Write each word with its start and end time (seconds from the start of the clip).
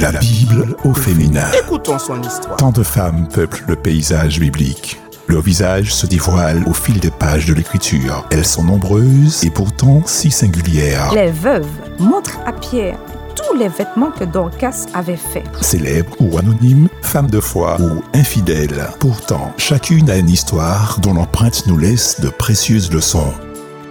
La 0.00 0.12
Bible 0.12 0.76
au 0.84 0.94
féminin. 0.94 1.50
Écoutons 1.58 1.98
son 1.98 2.22
histoire. 2.22 2.56
Tant 2.56 2.70
de 2.70 2.84
femmes 2.84 3.26
peuplent 3.26 3.64
le 3.66 3.74
paysage 3.74 4.38
biblique. 4.38 5.00
Leur 5.26 5.42
visage 5.42 5.92
se 5.92 6.06
dévoile 6.06 6.62
au 6.68 6.72
fil 6.72 7.00
des 7.00 7.10
pages 7.10 7.46
de 7.46 7.54
l'écriture. 7.54 8.24
Elles 8.30 8.44
sont 8.44 8.62
nombreuses 8.62 9.42
et 9.42 9.50
pourtant 9.50 10.02
si 10.06 10.30
singulières. 10.30 11.12
Les 11.12 11.32
veuves 11.32 11.66
montrent 11.98 12.38
à 12.46 12.52
Pierre 12.52 12.96
tous 13.34 13.56
les 13.56 13.68
vêtements 13.68 14.12
que 14.12 14.22
Dorcas 14.22 14.86
avait 14.94 15.16
faits. 15.16 15.46
Célèbres 15.60 16.14
ou 16.20 16.38
anonymes, 16.38 16.88
femmes 17.02 17.30
de 17.30 17.40
foi 17.40 17.76
ou 17.80 18.02
infidèles. 18.14 18.86
Pourtant, 19.00 19.52
chacune 19.56 20.10
a 20.10 20.16
une 20.16 20.30
histoire 20.30 21.00
dont 21.00 21.14
l'empreinte 21.14 21.66
nous 21.66 21.76
laisse 21.76 22.20
de 22.20 22.28
précieuses 22.28 22.92
leçons. 22.92 23.32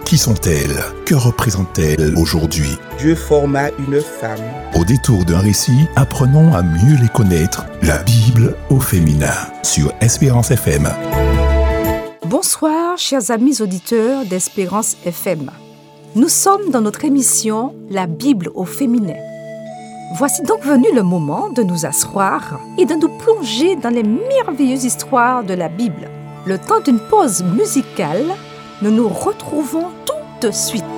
Qui 0.08 0.16
sont-elles? 0.16 0.82
Que 1.04 1.14
représentent-elles 1.14 2.14
aujourd'hui? 2.16 2.78
Dieu 2.98 3.14
forma 3.14 3.68
une 3.78 4.00
femme. 4.00 4.40
Au 4.74 4.82
détour 4.82 5.26
d'un 5.26 5.38
récit, 5.38 5.84
apprenons 5.96 6.54
à 6.54 6.62
mieux 6.62 6.96
les 6.98 7.10
connaître. 7.10 7.66
La 7.82 7.98
Bible 8.04 8.56
au 8.70 8.80
féminin 8.80 9.34
sur 9.62 9.92
Espérance 10.00 10.50
FM. 10.50 10.88
Bonsoir, 12.24 12.96
chers 12.96 13.30
amis 13.30 13.60
auditeurs 13.60 14.24
d'Espérance 14.24 14.96
FM. 15.04 15.50
Nous 16.14 16.30
sommes 16.30 16.70
dans 16.70 16.80
notre 16.80 17.04
émission 17.04 17.74
La 17.90 18.06
Bible 18.06 18.48
au 18.54 18.64
féminin. 18.64 19.18
Voici 20.16 20.40
donc 20.40 20.64
venu 20.64 20.86
le 20.94 21.02
moment 21.02 21.50
de 21.50 21.62
nous 21.62 21.84
asseoir 21.84 22.58
et 22.78 22.86
de 22.86 22.94
nous 22.94 23.10
plonger 23.18 23.76
dans 23.76 23.90
les 23.90 24.04
merveilleuses 24.04 24.86
histoires 24.86 25.44
de 25.44 25.52
la 25.52 25.68
Bible. 25.68 26.08
Le 26.46 26.56
temps 26.56 26.80
d'une 26.80 26.98
pause 26.98 27.44
musicale, 27.44 28.24
nous 28.82 28.90
nous 28.90 29.08
retrouvons 29.08 29.90
tout 30.06 30.46
de 30.46 30.52
suite. 30.52 30.97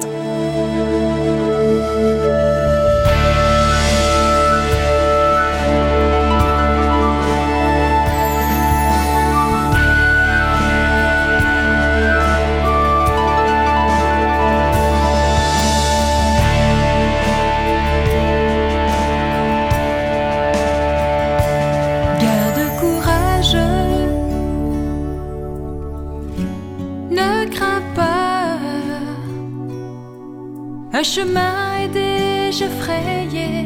Un 31.00 31.02
chemin 31.02 31.78
est 31.82 31.88
déjà 31.88 32.68
frayé 32.68 33.64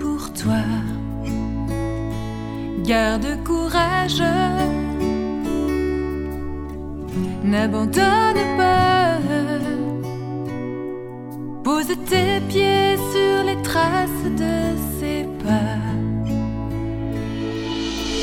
pour 0.00 0.32
toi. 0.32 0.64
Garde 2.82 3.28
courage, 3.44 4.20
n'abandonne 7.44 8.44
pas. 8.56 9.20
Pose 11.62 11.94
tes 12.10 12.40
pieds 12.48 12.96
sur 13.12 13.44
les 13.48 13.62
traces 13.62 14.30
de 14.42 14.54
ses 14.98 15.28
pas. 15.44 15.78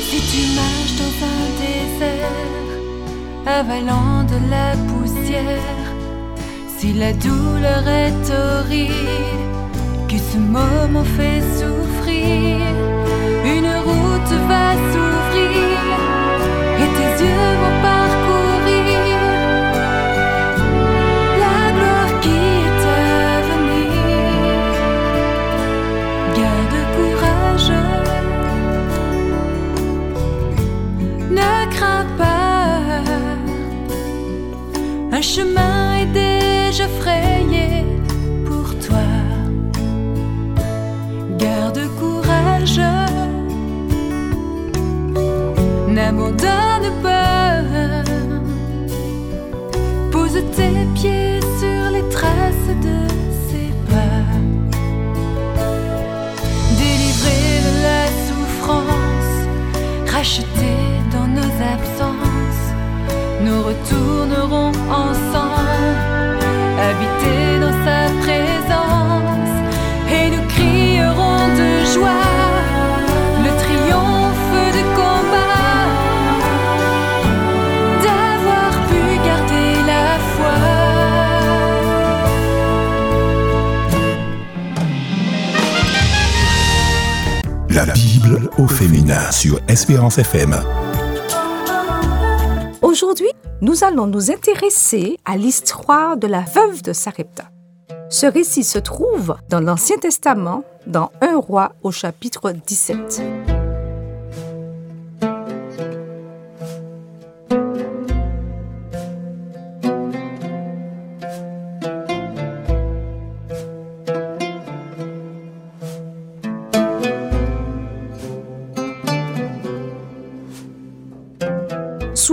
Si 0.08 0.18
tu 0.30 0.42
marches 0.58 0.96
dans 1.00 1.16
un 1.34 1.44
désert, 1.64 2.68
avalant 3.46 4.24
de 4.24 4.38
la 4.50 4.76
poussière, 4.88 5.81
si 6.82 6.92
la 6.94 7.12
douleur 7.12 7.86
est 7.86 8.24
horrible, 8.40 9.52
que 10.08 10.18
ce 10.30 10.36
moment 10.36 11.04
fait 11.16 11.40
souffrir, 11.58 12.58
une 13.54 13.72
route 13.86 14.32
va 14.50 14.68
s'ouvrir 14.90 15.78
et 16.82 16.90
tes 16.96 17.12
yeux 17.24 17.50
vont 17.60 17.78
parcourir 17.90 19.20
la 21.42 21.58
gloire 21.76 22.14
qui 22.24 22.38
est 22.64 22.82
à 22.96 23.32
venir. 23.50 23.92
Garde 26.38 26.78
courage. 26.96 27.72
Ne 31.38 31.52
crains 31.74 32.08
pas, 32.18 33.04
un 35.16 35.22
chemin 35.22 35.81
La 87.74 87.86
Bible 87.86 88.50
au 88.58 88.66
féminin 88.66 89.30
sur 89.30 89.58
Espérance 89.66 90.18
FM. 90.18 90.54
Aujourd'hui, 92.82 93.30
nous 93.62 93.82
allons 93.82 94.06
nous 94.06 94.30
intéresser 94.30 95.16
à 95.24 95.38
l'histoire 95.38 96.18
de 96.18 96.26
la 96.26 96.40
veuve 96.40 96.82
de 96.82 96.92
Sarepta. 96.92 97.44
Ce 98.10 98.26
récit 98.26 98.64
se 98.64 98.78
trouve 98.78 99.36
dans 99.48 99.60
l'Ancien 99.60 99.96
Testament, 99.96 100.64
dans 100.86 101.12
1 101.22 101.38
roi 101.38 101.72
au 101.82 101.90
chapitre 101.90 102.52
17. 102.52 103.22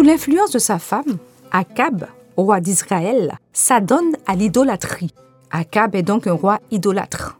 L'influence 0.09 0.49
de 0.49 0.57
sa 0.57 0.79
femme, 0.79 1.19
Akab, 1.51 2.07
roi 2.35 2.61
d'Israël, 2.61 3.37
s'adonne 3.53 4.15
à 4.25 4.33
l'idolâtrie. 4.33 5.13
Akab 5.51 5.93
est 5.93 6.01
donc 6.01 6.25
un 6.25 6.33
roi 6.33 6.59
idolâtre. 6.71 7.37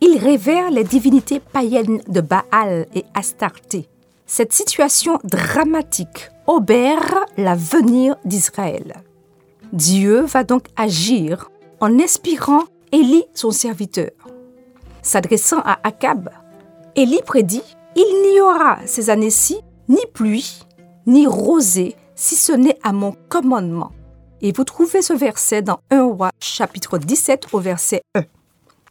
Il 0.00 0.18
révère 0.18 0.72
les 0.72 0.82
divinités 0.82 1.38
païennes 1.38 2.02
de 2.08 2.20
Baal 2.20 2.88
et 2.92 3.04
Astarté. 3.14 3.88
Cette 4.26 4.52
situation 4.52 5.20
dramatique 5.22 6.30
obère 6.48 7.24
l'avenir 7.36 8.16
d'Israël. 8.24 8.96
Dieu 9.72 10.22
va 10.22 10.42
donc 10.42 10.66
agir 10.74 11.50
en 11.78 12.00
inspirant 12.00 12.64
Élie, 12.90 13.24
son 13.32 13.52
serviteur. 13.52 14.10
S'adressant 15.02 15.60
à 15.60 15.78
Akab, 15.84 16.30
Élie 16.96 17.22
prédit 17.24 17.62
Il 17.94 18.32
n'y 18.32 18.40
aura 18.40 18.78
ces 18.86 19.08
années-ci 19.08 19.60
ni 19.88 20.00
pluie, 20.12 20.64
ni 21.06 21.26
rosée, 21.26 21.96
si 22.14 22.36
ce 22.36 22.52
n'est 22.52 22.78
à 22.82 22.92
mon 22.92 23.14
commandement. 23.28 23.92
Et 24.40 24.52
vous 24.52 24.64
trouvez 24.64 25.02
ce 25.02 25.12
verset 25.12 25.62
dans 25.62 25.80
1 25.90 26.02
roi 26.02 26.30
chapitre 26.40 26.98
17 26.98 27.48
au 27.52 27.60
verset 27.60 28.02
1. 28.14 28.22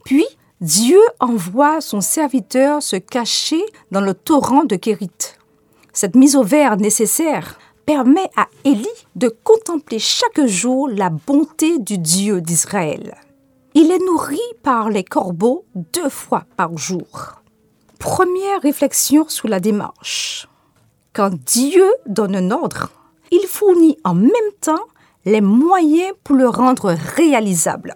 Puis 0.05 0.25
Dieu 0.61 0.99
envoie 1.19 1.81
son 1.81 2.01
serviteur 2.01 2.83
se 2.83 2.95
cacher 2.95 3.63
dans 3.91 4.01
le 4.01 4.13
torrent 4.13 4.63
de 4.63 4.75
Kérit. 4.75 5.09
Cette 5.93 6.15
mise 6.15 6.35
au 6.35 6.43
vert 6.43 6.77
nécessaire 6.77 7.59
permet 7.85 8.29
à 8.37 8.47
Élie 8.63 8.87
de 9.15 9.27
contempler 9.43 9.99
chaque 9.99 10.45
jour 10.45 10.87
la 10.87 11.09
bonté 11.09 11.79
du 11.79 11.97
Dieu 11.97 12.41
d'Israël. 12.41 13.15
Il 13.73 13.89
est 13.91 14.05
nourri 14.05 14.39
par 14.63 14.89
les 14.89 15.03
corbeaux 15.03 15.65
deux 15.75 16.09
fois 16.09 16.45
par 16.57 16.77
jour. 16.77 17.41
Première 17.99 18.61
réflexion 18.61 19.27
sur 19.27 19.47
la 19.47 19.59
démarche. 19.59 20.47
Quand 21.13 21.31
Dieu 21.45 21.85
donne 22.05 22.37
un 22.37 22.51
ordre, 22.51 22.89
il 23.31 23.45
fournit 23.47 23.97
en 24.05 24.13
même 24.13 24.31
temps 24.61 24.85
les 25.25 25.41
moyens 25.41 26.13
pour 26.23 26.37
le 26.37 26.47
rendre 26.47 26.95
réalisable. 27.17 27.95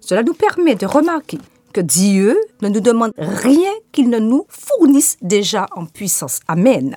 Cela 0.00 0.22
nous 0.22 0.32
permet 0.32 0.76
de 0.76 0.86
remarquer 0.86 1.38
que 1.72 1.80
Dieu 1.80 2.38
ne 2.62 2.68
nous 2.68 2.80
demande 2.80 3.12
rien 3.18 3.72
qu'il 3.90 4.08
ne 4.10 4.20
nous 4.20 4.46
fournisse 4.48 5.16
déjà 5.22 5.66
en 5.74 5.86
puissance. 5.86 6.38
Amen. 6.46 6.96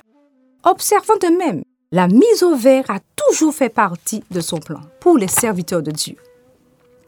Observons 0.62 1.18
de 1.20 1.36
même, 1.36 1.64
la 1.90 2.06
mise 2.06 2.44
au 2.44 2.54
vert 2.54 2.84
a 2.88 3.00
toujours 3.16 3.52
fait 3.52 3.68
partie 3.68 4.22
de 4.30 4.40
son 4.40 4.58
plan 4.58 4.80
pour 5.00 5.18
les 5.18 5.28
serviteurs 5.28 5.82
de 5.82 5.90
Dieu. 5.90 6.14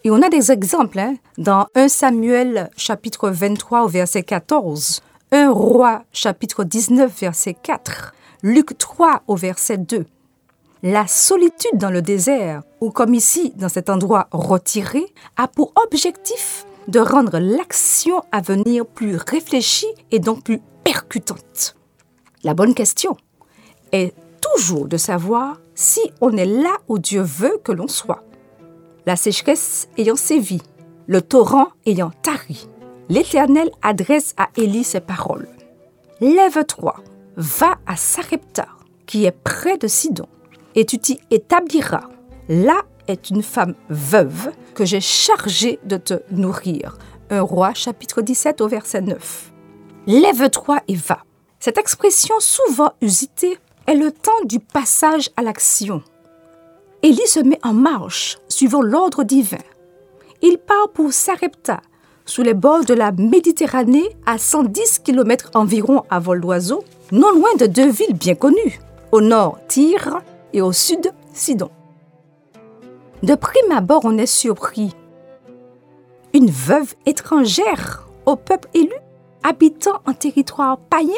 Et 0.03 0.11
on 0.11 0.21
a 0.21 0.29
des 0.29 0.51
exemples 0.51 0.99
hein, 0.99 1.15
dans 1.39 1.69
1 1.77 1.87
Samuel 1.87 2.71
chapitre 2.77 3.31
23 3.31 3.85
au 3.85 3.89
verset 3.89 4.25
14, 4.25 5.01
1 5.31 5.51
Roi 5.51 6.03
chapitre 6.13 6.65
19 6.65 7.21
verset 7.21 7.55
4, 7.55 8.13
Luc 8.45 8.77
3 8.77 9.23
au 9.29 9.37
verset 9.37 9.79
2. 9.79 10.05
La 10.83 11.07
solitude 11.07 11.79
dans 11.79 11.93
le 11.93 12.03
désert, 12.03 12.65
ou 12.81 12.91
comme 12.91 13.15
ici 13.15 13.53
dans 13.55 13.69
cet 13.69 13.89
endroit 13.89 14.27
retiré, 14.33 15.05
a 15.37 15.47
pour 15.47 15.73
objectif 15.87 16.67
de 16.89 16.99
rendre 16.99 17.39
l'action 17.39 18.25
à 18.33 18.41
venir 18.41 18.85
plus 18.85 19.15
réfléchie 19.15 19.95
et 20.11 20.19
donc 20.19 20.43
plus 20.43 20.61
percutante. 20.83 21.77
La 22.43 22.53
bonne 22.53 22.75
question 22.75 23.17
est 23.93 24.13
toujours 24.41 24.89
de 24.89 24.97
savoir 24.97 25.61
si 25.77 26.01
on 26.21 26.37
est 26.37 26.45
là 26.45 26.79
où 26.89 26.99
Dieu 26.99 27.23
veut 27.23 27.61
que 27.63 27.71
l'on 27.71 27.87
soit. 27.87 28.25
La 29.07 29.15
sécheresse 29.15 29.87
ayant 29.97 30.17
sévi, 30.17 30.61
le 31.07 31.23
torrent 31.23 31.69
ayant 31.87 32.11
tari, 32.23 32.69
l'Éternel 33.09 33.71
adresse 33.83 34.35
à 34.37 34.49
Élie 34.57 34.83
ces 34.83 35.01
paroles. 35.01 35.47
Lève-toi, 36.21 36.97
va 37.37 37.79
à 37.87 37.97
Sarepta, 37.97 38.69
qui 39.07 39.25
est 39.25 39.33
près 39.33 39.79
de 39.79 39.87
Sidon, 39.87 40.29
et 40.75 40.85
tu 40.85 40.99
t'y 40.99 41.21
établiras. 41.31 42.09
Là 42.49 42.83
est 43.09 43.31
une 43.31 43.43
femme 43.43 43.75
veuve 43.89 44.53
que 44.75 44.85
j'ai 44.85 45.01
chargée 45.01 45.79
de 45.85 45.97
te 45.97 46.15
nourrir. 46.31 46.99
Un 47.31 47.43
roi 47.43 47.75
chapitre 47.75 48.23
17 48.23 48.61
au 48.61 48.69
verset 48.69 49.01
9. 49.01 49.53
Lève-toi 50.07 50.81
et 50.89 50.95
va. 50.95 51.23
Cette 51.61 51.79
expression 51.79 52.35
souvent 52.41 52.93
usitée 53.01 53.59
est 53.87 53.95
le 53.95 54.11
temps 54.11 54.31
du 54.45 54.59
passage 54.59 55.31
à 55.37 55.43
l'action. 55.43 56.03
Élie 57.03 57.27
se 57.27 57.41
met 57.41 57.59
en 57.63 57.73
marche, 57.73 58.39
suivant 58.49 58.83
l'ordre 58.83 59.25
divin. 59.25 59.59
Il 60.41 60.59
part 60.59 60.91
pour 60.93 61.13
Sarepta, 61.13 61.81
sous 62.25 62.43
les 62.43 62.55
bords 62.55 62.85
de 62.85 62.95
la 62.95 63.13
Méditerranée, 63.13 64.09
à 64.27 64.39
110 64.39 65.01
km 65.01 65.51
environ 65.55 66.03
à 66.11 66.19
vol 66.19 66.41
d'oiseau, 66.41 66.85
non 67.13 67.31
loin 67.31 67.55
de 67.59 67.67
deux 67.67 67.91
villes 67.91 68.15
bien 68.15 68.35
connues, 68.35 68.81
au 69.13 69.21
nord 69.21 69.59
Tyr 69.69 70.23
et 70.55 70.63
au 70.63 70.73
sud 70.73 71.13
Sidon. 71.35 71.71
De 73.23 73.35
prime 73.35 73.71
abord, 73.71 74.01
on 74.05 74.17
est 74.19 74.27
surpris. 74.27 74.97
Une 76.33 76.51
veuve 76.51 76.95
étrangère 77.05 78.09
au 78.25 78.37
peuple 78.37 78.69
élu, 78.73 78.95
habitant 79.43 80.01
en 80.07 80.15
territoire 80.15 80.79
païen, 80.79 81.13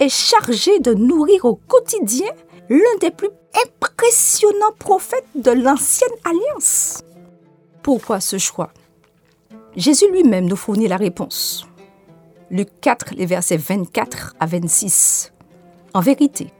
est 0.00 0.08
chargée 0.08 0.80
de 0.80 0.94
nourrir 0.94 1.44
au 1.44 1.56
quotidien 1.56 2.30
l'un 2.70 2.96
des 3.00 3.10
plus 3.10 3.28
impressionnants 3.66 4.72
prophètes 4.78 5.28
de 5.34 5.50
l'ancienne 5.50 6.08
alliance. 6.24 7.02
Pourquoi 7.82 8.20
ce 8.20 8.38
choix? 8.38 8.72
Jésus 9.76 10.10
lui-même 10.10 10.46
nous 10.46 10.56
fournit 10.56 10.88
la 10.88 10.96
réponse. 10.96 11.66
Luc 12.50 12.68
4, 12.80 13.14
les 13.14 13.26
versets 13.26 13.58
24 13.58 14.36
à 14.40 14.46
26. 14.46 15.33
En 15.96 16.00
vérité, 16.00 16.52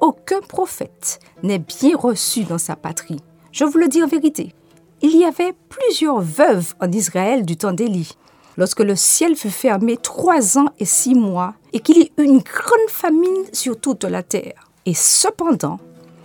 aucun 0.00 0.40
prophète 0.40 1.20
n'est 1.42 1.58
bien 1.58 1.94
reçu 1.94 2.44
dans 2.44 2.56
sa 2.56 2.74
patrie. 2.74 3.20
Je 3.52 3.66
vous 3.66 3.76
le 3.76 3.86
dis 3.86 4.02
en 4.02 4.06
vérité. 4.06 4.54
Il 5.02 5.14
y 5.14 5.26
avait 5.26 5.52
plusieurs 5.68 6.22
veuves 6.22 6.74
en 6.80 6.90
Israël 6.90 7.44
du 7.44 7.58
temps 7.58 7.74
d'Élie, 7.74 8.12
lorsque 8.56 8.80
le 8.80 8.96
ciel 8.96 9.36
fut 9.36 9.50
fermé 9.50 9.98
trois 9.98 10.56
ans 10.56 10.70
et 10.78 10.86
six 10.86 11.14
mois, 11.14 11.52
et 11.74 11.80
qu'il 11.80 11.98
y 11.98 12.10
eut 12.16 12.24
une 12.24 12.38
grande 12.38 12.88
famine 12.88 13.44
sur 13.52 13.78
toute 13.78 14.04
la 14.04 14.22
terre. 14.22 14.70
Et 14.86 14.94
cependant, 14.94 15.78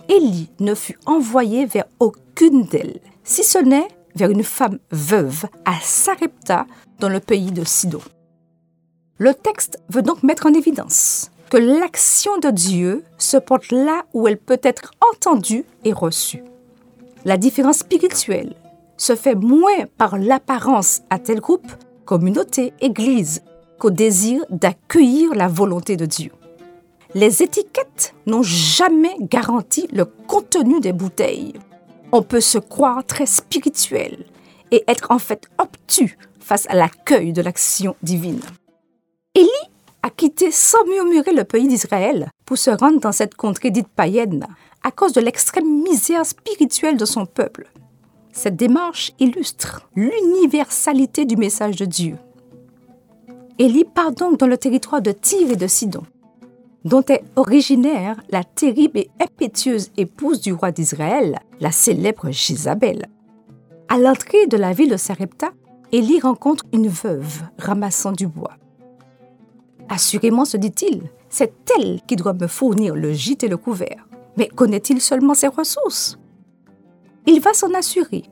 Élie 0.08 0.48
ne 0.58 0.74
fut 0.74 0.98
envoyé 1.04 1.66
vers 1.66 1.84
aucune 2.00 2.64
d'elles, 2.64 3.00
si 3.24 3.44
ce 3.44 3.58
n'est 3.58 3.88
vers 4.16 4.30
une 4.30 4.42
femme 4.42 4.78
veuve 4.90 5.44
à 5.66 5.74
Sarepta, 5.82 6.66
dans 6.98 7.10
le 7.10 7.20
pays 7.20 7.52
de 7.52 7.64
Sidon. 7.64 8.00
Le 9.18 9.34
texte 9.34 9.78
veut 9.90 10.02
donc 10.02 10.22
mettre 10.22 10.46
en 10.46 10.54
évidence 10.54 11.30
que 11.54 11.58
l'action 11.60 12.36
de 12.38 12.50
Dieu 12.50 13.04
se 13.16 13.36
porte 13.36 13.70
là 13.70 14.06
où 14.12 14.26
elle 14.26 14.38
peut 14.38 14.58
être 14.64 14.90
entendue 15.12 15.64
et 15.84 15.92
reçue. 15.92 16.42
La 17.24 17.36
différence 17.36 17.78
spirituelle 17.78 18.56
se 18.96 19.14
fait 19.14 19.36
moins 19.36 19.86
par 19.96 20.18
l'apparence 20.18 21.02
à 21.10 21.20
tel 21.20 21.38
groupe, 21.38 21.70
communauté, 22.06 22.72
église, 22.80 23.44
qu'au 23.78 23.90
désir 23.90 24.44
d'accueillir 24.50 25.32
la 25.36 25.46
volonté 25.46 25.96
de 25.96 26.06
Dieu. 26.06 26.32
Les 27.14 27.40
étiquettes 27.40 28.16
n'ont 28.26 28.42
jamais 28.42 29.14
garanti 29.20 29.86
le 29.92 30.06
contenu 30.06 30.80
des 30.80 30.92
bouteilles. 30.92 31.52
On 32.10 32.22
peut 32.22 32.40
se 32.40 32.58
croire 32.58 33.04
très 33.04 33.26
spirituel 33.26 34.26
et 34.72 34.82
être 34.88 35.12
en 35.12 35.20
fait 35.20 35.46
obtus 35.58 36.18
face 36.40 36.66
à 36.68 36.74
l'accueil 36.74 37.32
de 37.32 37.42
l'action 37.42 37.94
divine. 38.02 38.40
A 40.04 40.10
quitté 40.10 40.50
sans 40.50 40.84
murmurer 40.84 41.32
le 41.32 41.44
pays 41.44 41.66
d'Israël 41.66 42.28
pour 42.44 42.58
se 42.58 42.68
rendre 42.68 43.00
dans 43.00 43.10
cette 43.10 43.36
contrée 43.36 43.70
dite 43.70 43.88
païenne 43.88 44.46
à 44.82 44.90
cause 44.90 45.14
de 45.14 45.20
l'extrême 45.22 45.82
misère 45.82 46.26
spirituelle 46.26 46.98
de 46.98 47.06
son 47.06 47.24
peuple. 47.24 47.70
Cette 48.30 48.54
démarche 48.54 49.12
illustre 49.18 49.88
l'universalité 49.96 51.24
du 51.24 51.36
message 51.36 51.76
de 51.76 51.86
Dieu. 51.86 52.18
Élie 53.58 53.86
part 53.86 54.12
donc 54.12 54.38
dans 54.38 54.46
le 54.46 54.58
territoire 54.58 55.00
de 55.00 55.10
Tyr 55.10 55.52
et 55.52 55.56
de 55.56 55.66
Sidon, 55.66 56.02
dont 56.84 57.04
est 57.08 57.24
originaire 57.36 58.20
la 58.28 58.44
terrible 58.44 58.98
et 58.98 59.10
impétueuse 59.22 59.90
épouse 59.96 60.42
du 60.42 60.52
roi 60.52 60.70
d'Israël, 60.70 61.38
la 61.60 61.72
célèbre 61.72 62.30
Jézabel. 62.30 63.06
À 63.88 63.96
l'entrée 63.96 64.48
de 64.48 64.58
la 64.58 64.74
ville 64.74 64.90
de 64.90 64.98
Sarepta, 64.98 65.52
Élie 65.92 66.20
rencontre 66.20 66.66
une 66.74 66.88
veuve 66.88 67.40
ramassant 67.56 68.12
du 68.12 68.26
bois. 68.26 68.58
Assurément, 69.88 70.44
se 70.44 70.56
dit-il, 70.56 71.02
c'est 71.28 71.52
elle 71.78 72.00
qui 72.06 72.16
doit 72.16 72.32
me 72.32 72.46
fournir 72.46 72.94
le 72.94 73.12
gîte 73.12 73.44
et 73.44 73.48
le 73.48 73.56
couvert. 73.56 74.06
Mais 74.36 74.48
connaît-il 74.48 75.00
seulement 75.00 75.34
ses 75.34 75.48
ressources? 75.48 76.18
Il 77.26 77.40
va 77.40 77.54
s'en 77.54 77.72
assurer 77.74 78.24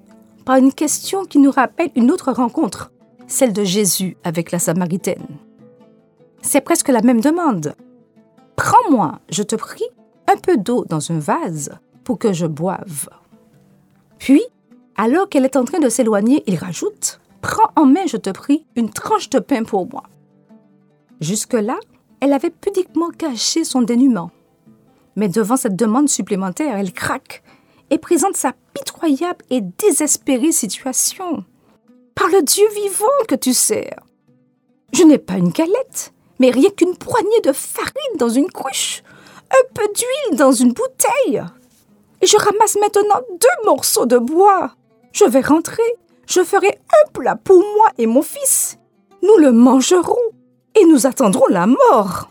par 0.44 0.56
une 0.56 0.72
question 0.72 1.24
qui 1.24 1.38
nous 1.38 1.50
rappelle 1.50 1.90
une 1.94 2.10
autre 2.10 2.32
rencontre, 2.32 2.90
celle 3.26 3.52
de 3.52 3.64
Jésus 3.64 4.16
avec 4.24 4.50
la 4.50 4.58
Samaritaine. 4.58 5.26
C'est 6.42 6.60
presque 6.60 6.88
la 6.88 7.02
même 7.02 7.20
demande. 7.20 7.74
Prends-moi, 8.56 9.20
je 9.30 9.42
te 9.42 9.56
prie, 9.56 9.88
un 10.28 10.36
peu 10.36 10.56
d'eau 10.56 10.84
dans 10.88 11.12
un 11.12 11.18
vase 11.18 11.70
pour 12.04 12.18
que 12.18 12.32
je 12.32 12.46
boive. 12.46 13.08
Puis, 14.18 14.42
alors 14.96 15.28
qu'elle 15.28 15.44
est 15.44 15.56
en 15.56 15.64
train 15.64 15.78
de 15.78 15.88
s'éloigner, 15.88 16.42
il 16.46 16.56
rajoute 16.56 17.20
Prends 17.40 17.70
en 17.74 17.86
main, 17.86 18.06
je 18.06 18.16
te 18.16 18.30
prie, 18.30 18.66
une 18.76 18.90
tranche 18.90 19.28
de 19.30 19.40
pain 19.40 19.64
pour 19.64 19.88
moi. 19.88 20.04
Jusque-là, 21.22 21.78
elle 22.20 22.32
avait 22.32 22.50
pudiquement 22.50 23.10
caché 23.10 23.62
son 23.62 23.82
dénuement. 23.82 24.32
Mais 25.14 25.28
devant 25.28 25.56
cette 25.56 25.76
demande 25.76 26.08
supplémentaire, 26.08 26.76
elle 26.76 26.92
craque 26.92 27.44
et 27.90 27.98
présente 27.98 28.36
sa 28.36 28.54
pitoyable 28.74 29.44
et 29.48 29.60
désespérée 29.60 30.50
situation. 30.50 31.44
Par 32.16 32.26
le 32.26 32.42
Dieu 32.42 32.66
vivant 32.74 33.06
que 33.28 33.36
tu 33.36 33.54
sers. 33.54 34.00
Je 34.92 35.04
n'ai 35.04 35.18
pas 35.18 35.34
une 35.34 35.50
galette, 35.50 36.12
mais 36.40 36.50
rien 36.50 36.70
qu'une 36.70 36.96
poignée 36.96 37.40
de 37.44 37.52
farine 37.52 38.18
dans 38.18 38.28
une 38.28 38.50
cruche, 38.50 39.04
un 39.52 39.74
peu 39.74 39.86
d'huile 39.94 40.36
dans 40.36 40.50
une 40.50 40.72
bouteille. 40.72 41.40
Et 42.20 42.26
je 42.26 42.36
ramasse 42.36 42.76
maintenant 42.80 43.20
deux 43.30 43.64
morceaux 43.64 44.06
de 44.06 44.18
bois. 44.18 44.74
Je 45.12 45.24
vais 45.24 45.40
rentrer, 45.40 45.82
je 46.26 46.42
ferai 46.42 46.80
un 46.90 47.10
plat 47.12 47.36
pour 47.36 47.60
moi 47.60 47.86
et 47.96 48.06
mon 48.06 48.22
fils. 48.22 48.76
Nous 49.22 49.36
le 49.36 49.52
mangerons 49.52 50.31
et 50.80 50.84
nous 50.86 51.06
attendrons 51.06 51.46
la 51.48 51.66
mort. 51.66 52.30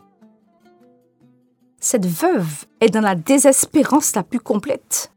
Cette 1.79 2.05
veuve 2.05 2.65
est 2.79 2.89
dans 2.89 3.01
la 3.01 3.15
désespérance 3.15 4.15
la 4.15 4.23
plus 4.23 4.39
complète. 4.39 5.11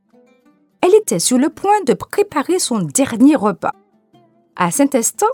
Elle 0.80 0.94
était 0.94 1.18
sur 1.18 1.38
le 1.38 1.50
point 1.50 1.82
de 1.86 1.94
préparer 1.94 2.58
son 2.58 2.80
dernier 2.80 3.36
repas. 3.36 3.74
À 4.56 4.70
cet 4.70 4.94
instant, 4.94 5.26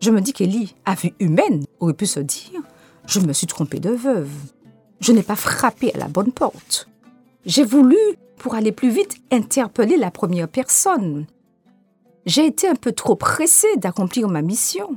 je 0.00 0.10
me 0.10 0.20
dis 0.20 0.32
qu'Élie, 0.32 0.74
à 0.84 0.94
vue 0.94 1.14
humaine, 1.20 1.64
aurait 1.80 1.94
pu 1.94 2.06
se 2.06 2.20
dire 2.20 2.60
Je 3.06 3.20
me 3.20 3.32
suis 3.32 3.46
trompée 3.46 3.80
de 3.80 3.90
veuve. 3.90 4.30
Je 5.00 5.12
n'ai 5.12 5.22
pas 5.22 5.36
frappé 5.36 5.92
à 5.94 5.98
la 5.98 6.08
bonne 6.08 6.32
porte. 6.32 6.88
J'ai 7.44 7.64
voulu, 7.64 7.96
pour 8.38 8.54
aller 8.54 8.72
plus 8.72 8.90
vite, 8.90 9.16
interpeller 9.30 9.96
la 9.96 10.10
première 10.10 10.48
personne. 10.48 11.26
J'ai 12.26 12.46
été 12.46 12.68
un 12.68 12.74
peu 12.74 12.92
trop 12.92 13.14
pressée 13.14 13.76
d'accomplir 13.76 14.28
ma 14.28 14.42
mission. 14.42 14.96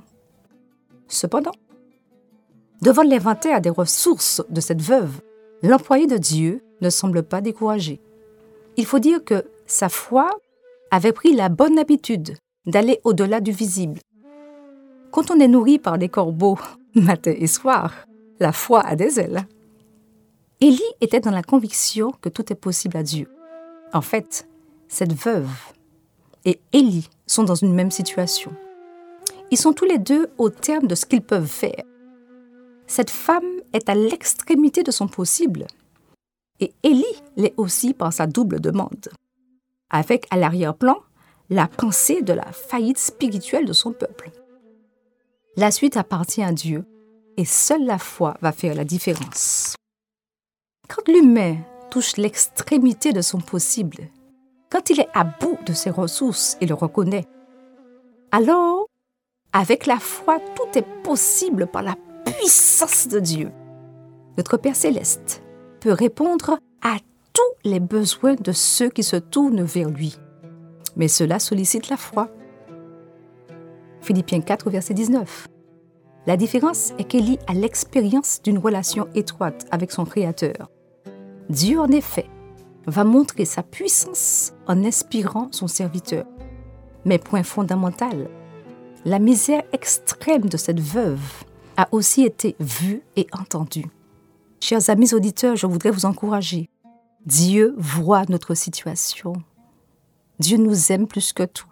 Cependant, 1.08 1.52
devant 2.82 3.04
l'inventaire 3.04 3.62
des 3.62 3.70
ressources 3.70 4.42
de 4.50 4.62
cette 4.62 4.82
veuve, 4.82 5.22
l'employé 5.62 6.08
de 6.08 6.18
Dieu 6.18 6.64
ne 6.82 6.90
semble 6.90 7.24
pas 7.24 7.42
découragé. 7.42 8.00
Il 8.78 8.86
faut 8.86 9.00
dire 9.00 9.24
que 9.24 9.46
sa 9.66 9.90
foi 9.90 10.30
avait 10.92 11.12
pris 11.12 11.34
la 11.34 11.50
bonne 11.50 11.78
habitude 11.78 12.36
d'aller 12.66 13.00
au-delà 13.04 13.42
du 13.42 13.52
visible. 13.52 14.00
Quand 15.12 15.32
on 15.32 15.40
est 15.40 15.48
nourri 15.48 15.80
par 15.80 15.98
des 15.98 16.10
corbeaux 16.10 16.60
matin 16.96 17.34
et 17.36 17.48
soir, 17.48 17.94
la 18.40 18.52
foi 18.52 18.82
a 18.82 18.96
des 18.96 19.20
ailes. 19.20 19.46
Élie 20.62 20.82
était 21.02 21.20
dans 21.20 21.32
la 21.32 21.44
conviction 21.44 22.12
que 22.22 22.30
tout 22.30 22.52
est 22.52 22.56
possible 22.56 22.98
à 22.98 23.04
Dieu. 23.04 23.28
En 23.94 24.02
fait, 24.02 24.48
cette 24.88 25.14
veuve 25.14 25.50
et 26.46 26.60
Élie 26.74 27.10
sont 27.28 27.44
dans 27.44 27.56
une 27.56 27.74
même 27.74 27.92
situation. 27.92 28.52
Ils 29.52 29.58
sont 29.58 29.74
tous 29.74 29.86
les 29.86 29.98
deux 29.98 30.30
au 30.38 30.50
terme 30.50 30.88
de 30.88 30.96
ce 30.96 31.06
qu'ils 31.06 31.22
peuvent 31.22 31.48
faire. 31.48 31.84
Cette 32.90 33.12
femme 33.12 33.62
est 33.72 33.88
à 33.88 33.94
l'extrémité 33.94 34.82
de 34.82 34.90
son 34.90 35.08
possible. 35.08 35.68
Et 36.60 36.74
Élie 36.82 37.06
l'est 37.38 37.54
aussi 37.56 37.94
par 37.94 38.12
sa 38.12 38.26
double 38.26 38.60
demande. 38.60 39.10
Avec 39.92 40.26
à 40.32 40.38
l'arrière-plan 40.38 40.98
la 41.52 41.68
pensée 41.68 42.24
de 42.24 42.34
la 42.34 42.52
faillite 42.52 42.98
spirituelle 42.98 43.66
de 43.66 43.74
son 43.74 43.94
peuple. 43.94 44.32
La 45.56 45.70
suite 45.70 45.98
appartient 45.98 46.44
à 46.44 46.52
Dieu 46.52 46.84
et 47.38 47.46
seule 47.46 47.86
la 47.86 48.00
foi 48.00 48.38
va 48.42 48.52
faire 48.52 48.74
la 48.74 48.86
différence. 48.86 49.76
Quand 50.88 51.08
l'humain 51.08 51.58
touche 51.92 52.18
l'extrémité 52.18 53.14
de 53.14 53.22
son 53.22 53.40
possible, 53.40 54.10
quand 54.72 54.90
il 54.90 55.00
est 55.00 55.10
à 55.14 55.26
bout 55.26 55.60
de 55.64 55.74
ses 55.74 55.92
ressources 55.92 56.58
et 56.60 56.66
le 56.66 56.74
reconnaît, 56.74 57.28
alors, 58.32 58.88
avec 59.54 59.86
la 59.86 60.00
foi, 60.00 60.40
tout 60.56 60.78
est 60.78 61.04
possible 61.04 61.68
par 61.68 61.84
la 61.84 61.96
puissance 62.32 63.08
de 63.08 63.20
Dieu. 63.20 63.52
Notre 64.38 64.58
Père 64.58 64.76
céleste 64.76 65.44
peut 65.80 65.92
répondre 65.92 66.60
à 66.82 66.98
tous 67.34 67.70
les 67.70 67.80
besoins 67.80 68.36
de 68.36 68.52
ceux 68.52 68.90
qui 68.90 69.04
se 69.04 69.16
tournent 69.16 69.64
vers 69.64 69.90
lui. 69.90 70.18
Mais 70.96 71.08
cela 71.08 71.40
sollicite 71.40 71.90
la 71.90 71.98
foi. 71.98 72.30
Philippiens 74.02 74.42
4, 74.42 74.70
verset 74.70 74.94
19. 74.94 75.48
La 76.28 76.38
différence 76.38 76.94
est 77.00 77.06
qu'Élie 77.06 77.40
a 77.48 77.54
l'expérience 77.54 78.42
d'une 78.42 78.58
relation 78.58 79.08
étroite 79.16 79.66
avec 79.72 79.92
son 79.92 80.06
Créateur. 80.06 80.70
Dieu, 81.50 81.80
en 81.80 81.88
effet, 81.88 82.28
va 82.86 83.04
montrer 83.04 83.46
sa 83.46 83.64
puissance 83.64 84.54
en 84.68 84.84
inspirant 84.84 85.48
son 85.52 85.68
serviteur. 85.68 86.26
Mais 87.06 87.18
point 87.18 87.44
fondamental, 87.44 88.30
la 89.06 89.20
misère 89.20 89.64
extrême 89.72 90.50
de 90.50 90.58
cette 90.58 90.80
veuve 90.80 91.44
a 91.80 91.88
aussi 91.94 92.24
été 92.24 92.58
vue 92.60 93.02
et 93.16 93.26
entendue. 93.32 93.86
Chers 94.60 94.90
amis 94.90 95.14
auditeurs, 95.14 95.56
je 95.56 95.66
voudrais 95.66 95.92
vous 95.92 96.06
encourager. 96.06 96.70
Dieu 97.26 97.74
voit 97.78 98.26
notre 98.28 98.54
situation. 98.54 99.32
Dieu 100.40 100.58
nous 100.58 100.92
aime 100.92 101.08
plus 101.08 101.32
que 101.32 101.44
tout. 101.44 101.70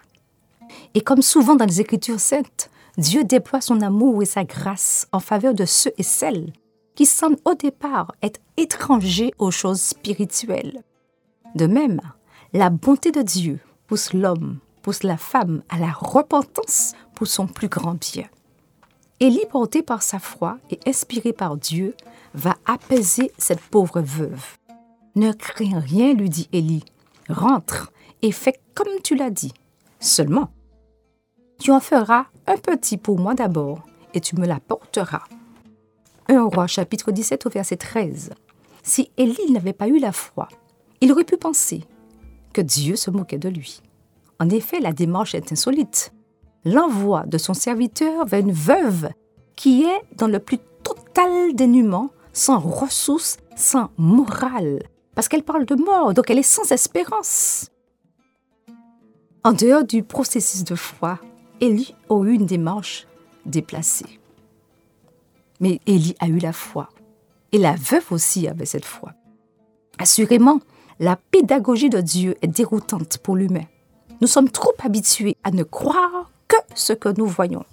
Et 0.94 1.02
comme 1.02 1.22
souvent 1.22 1.56
dans 1.56 1.66
les 1.66 1.82
Écritures 1.82 2.22
saintes, 2.22 2.70
Dieu 2.98 3.26
déploie 3.26 3.60
son 3.60 3.82
amour 3.82 4.24
et 4.24 4.26
sa 4.26 4.46
grâce 4.46 5.10
en 5.12 5.20
faveur 5.20 5.54
de 5.54 5.66
ceux 5.66 5.92
et 5.98 6.04
celles 6.04 6.54
qui 6.96 7.06
semblent 7.06 7.42
au 7.44 7.56
départ 7.56 8.16
être 8.24 8.40
étrangers 8.56 9.34
aux 9.40 9.52
choses 9.52 9.82
spirituelles. 9.82 10.84
De 11.56 11.68
même, 11.68 12.00
la 12.54 12.70
bonté 12.70 13.12
de 13.12 13.22
Dieu 13.22 13.60
pousse 13.88 14.14
l'homme, 14.14 14.60
pousse 14.84 15.04
la 15.04 15.18
femme 15.18 15.64
à 15.68 15.78
la 15.78 15.92
repentance 15.92 16.94
pour 17.14 17.28
son 17.28 17.46
plus 17.46 17.68
grand 17.68 17.96
bien. 17.96 18.30
Élie, 19.20 19.46
porté 19.50 19.82
par 19.82 20.04
sa 20.04 20.20
foi 20.20 20.60
et 20.70 20.80
inspiré 20.86 21.34
par 21.34 21.58
Dieu, 21.58 21.96
va 22.36 22.56
apaiser 22.66 23.32
cette 23.38 23.62
pauvre 23.62 24.02
veuve. 24.02 24.58
Ne 25.16 25.32
crains 25.32 25.80
rien, 25.80 26.14
lui 26.14 26.30
dit 26.30 26.48
Élie. 26.54 26.86
Rentre 27.28 27.92
et 28.22 28.32
fais 28.32 28.60
comme 28.76 29.02
tu 29.04 29.16
l'as 29.16 29.32
dit. 29.32 29.54
Seulement, 30.00 30.52
tu 31.60 31.72
en 31.72 31.80
feras 31.80 32.28
un 32.46 32.58
petit 32.58 32.98
pour 32.98 33.20
moi 33.20 33.34
d'abord, 33.34 33.80
et 34.14 34.22
tu 34.22 34.36
me 34.36 34.46
l'apporteras. 34.46 35.24
1 36.30 36.44
roi 36.44 36.68
chapitre 36.68 37.12
17 37.12 37.48
au 37.48 37.50
verset 37.50 37.78
13. 37.78 38.32
Si 38.84 39.12
Élie 39.18 39.52
n'avait 39.52 39.74
pas 39.74 39.88
eu 39.88 39.98
la 39.98 40.12
foi, 40.12 40.48
il 41.02 41.12
aurait 41.12 41.24
pu 41.24 41.38
penser 41.38 41.84
que 42.54 42.62
Dieu 42.62 42.96
se 42.96 43.10
moquait 43.10 43.40
de 43.40 43.50
lui. 43.50 43.82
En 44.40 44.50
effet, 44.50 44.80
la 44.80 44.94
démarche 44.94 45.34
est 45.34 45.52
insolite. 45.52 46.14
L'envoi 46.68 47.24
de 47.28 47.38
son 47.38 47.54
serviteur 47.54 48.26
vers 48.26 48.42
une 48.42 48.52
veuve 48.52 49.10
qui 49.56 49.86
est 49.86 50.02
dans 50.18 50.28
le 50.28 50.40
plus 50.40 50.58
total 50.84 51.56
dénuement, 51.56 52.10
sans 52.34 52.60
ressources, 52.60 53.38
sans 53.56 53.90
morale, 53.98 54.84
parce 55.16 55.30
qu'elle 55.30 55.44
parle 55.44 55.66
de 55.66 55.76
mort, 55.76 56.14
donc 56.14 56.30
elle 56.30 56.40
est 56.40 56.44
sans 56.44 56.70
espérance. 56.74 57.70
En 59.46 59.54
dehors 59.54 59.86
du 59.86 60.04
processus 60.04 60.66
de 60.66 60.76
foi, 60.76 61.20
Élie 61.62 61.96
a 62.10 62.22
eu 62.22 62.34
une 62.34 62.46
démarche 62.46 63.08
déplacée. 63.46 64.20
Mais 65.62 65.80
Élie 65.88 66.18
a 66.20 66.28
eu 66.28 66.38
la 66.38 66.52
foi. 66.52 66.90
Et 67.54 67.60
la 67.60 67.76
veuve 67.76 68.12
aussi 68.12 68.46
avait 68.46 68.66
cette 68.66 68.84
foi. 68.84 69.14
Assurément, 70.00 70.60
la 71.00 71.16
pédagogie 71.16 71.90
de 71.90 72.02
Dieu 72.02 72.36
est 72.42 72.48
déroutante 72.48 73.20
pour 73.20 73.38
l'humain. 73.38 73.66
Nous 74.20 74.28
sommes 74.28 74.50
trop 74.50 74.74
habitués 74.84 75.38
à 75.46 75.52
ne 75.52 75.64
croire 75.64 76.30
que 76.48 76.58
ce 76.76 76.94
que 76.94 77.10
nous 77.18 77.28
voyons. 77.28 77.66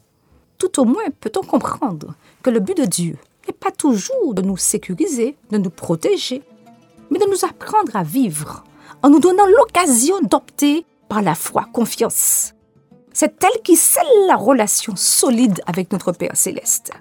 Tout 0.59 0.81
au 0.81 0.85
moins 0.85 1.05
peut-on 1.21 1.43
comprendre 1.43 2.15
que 2.43 2.51
le 2.51 2.61
but 2.61 2.77
de 2.77 2.85
Dieu 2.85 3.17
n'est 3.47 3.55
pas 3.55 3.71
toujours 3.71 4.35
de 4.35 4.43
nous 4.43 4.57
sécuriser, 4.57 5.37
de 5.51 5.59
nous 5.59 5.71
protéger, 5.71 6.43
mais 7.11 7.19
de 7.19 7.29
nous 7.31 7.45
apprendre 7.45 7.95
à 7.95 8.03
vivre 8.03 8.65
en 9.03 9.11
nous 9.11 9.21
donnant 9.21 9.47
l'occasion 9.47 10.21
d'opter 10.23 10.87
par 11.09 11.23
la 11.23 11.35
foi 11.35 11.67
confiance. 11.73 12.55
C'est 13.13 13.45
elle 13.45 13.63
qui 13.63 13.77
scelle 13.77 14.27
la 14.27 14.37
relation 14.37 14.97
solide 14.97 15.61
avec 15.67 15.93
notre 15.93 16.13
Père 16.13 16.37
céleste. 16.37 16.93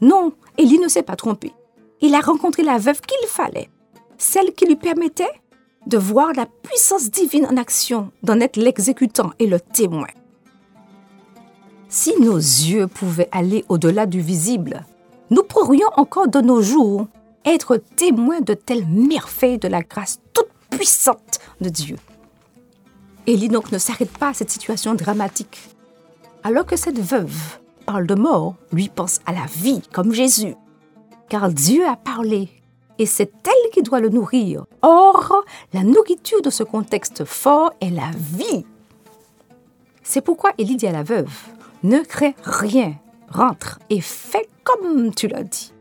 Non, 0.00 0.32
Élie 0.58 0.78
ne 0.78 0.88
s'est 0.88 1.02
pas 1.02 1.16
trompé. 1.16 1.52
Il 2.00 2.14
a 2.14 2.20
rencontré 2.20 2.62
la 2.62 2.78
veuve 2.78 3.00
qu'il 3.00 3.28
fallait, 3.28 3.70
celle 4.18 4.52
qui 4.52 4.66
lui 4.66 4.76
permettait 4.76 5.30
de 5.86 5.96
voir 5.96 6.32
la 6.34 6.46
puissance 6.46 7.10
divine 7.10 7.46
en 7.46 7.56
action, 7.56 8.10
d'en 8.22 8.40
être 8.40 8.56
l'exécutant 8.56 9.30
et 9.38 9.46
le 9.46 9.58
témoin. 9.58 10.06
Si 11.90 12.12
nos 12.20 12.36
yeux 12.36 12.86
pouvaient 12.86 13.30
aller 13.32 13.64
au-delà 13.70 14.04
du 14.04 14.20
visible, 14.20 14.84
nous 15.30 15.42
pourrions 15.42 15.88
encore 15.96 16.28
de 16.28 16.40
nos 16.40 16.60
jours 16.60 17.06
être 17.46 17.78
témoins 17.96 18.42
de 18.42 18.52
telles 18.52 18.86
merveilles 18.86 19.58
de 19.58 19.68
la 19.68 19.80
grâce 19.80 20.20
toute 20.34 20.48
puissante 20.68 21.40
de 21.62 21.70
Dieu. 21.70 21.96
Élie 23.26 23.48
donc 23.48 23.72
ne 23.72 23.78
s'arrête 23.78 24.16
pas 24.16 24.28
à 24.28 24.34
cette 24.34 24.50
situation 24.50 24.94
dramatique. 24.94 25.58
Alors 26.42 26.66
que 26.66 26.76
cette 26.76 26.98
veuve 26.98 27.58
parle 27.86 28.06
de 28.06 28.14
mort, 28.14 28.54
lui 28.70 28.90
pense 28.90 29.20
à 29.24 29.32
la 29.32 29.46
vie 29.46 29.80
comme 29.92 30.12
Jésus. 30.12 30.54
Car 31.30 31.48
Dieu 31.48 31.86
a 31.86 31.96
parlé 31.96 32.50
et 32.98 33.06
c'est 33.06 33.32
elle 33.46 33.70
qui 33.70 33.82
doit 33.82 34.00
le 34.00 34.10
nourrir. 34.10 34.66
Or, 34.82 35.44
la 35.72 35.84
nourriture 35.84 36.42
de 36.42 36.50
ce 36.50 36.64
contexte 36.64 37.24
fort 37.24 37.72
est 37.80 37.90
la 37.90 38.10
vie. 38.14 38.66
C'est 40.02 40.20
pourquoi 40.20 40.52
Élie 40.58 40.76
dit 40.76 40.86
à 40.86 40.92
la 40.92 41.02
veuve, 41.02 41.30
ne 41.82 42.00
crée 42.00 42.34
rien, 42.42 42.94
rentre 43.28 43.78
et 43.90 44.00
fais 44.00 44.48
comme 44.64 45.14
tu 45.14 45.28
l'as 45.28 45.44
dit. 45.44 45.72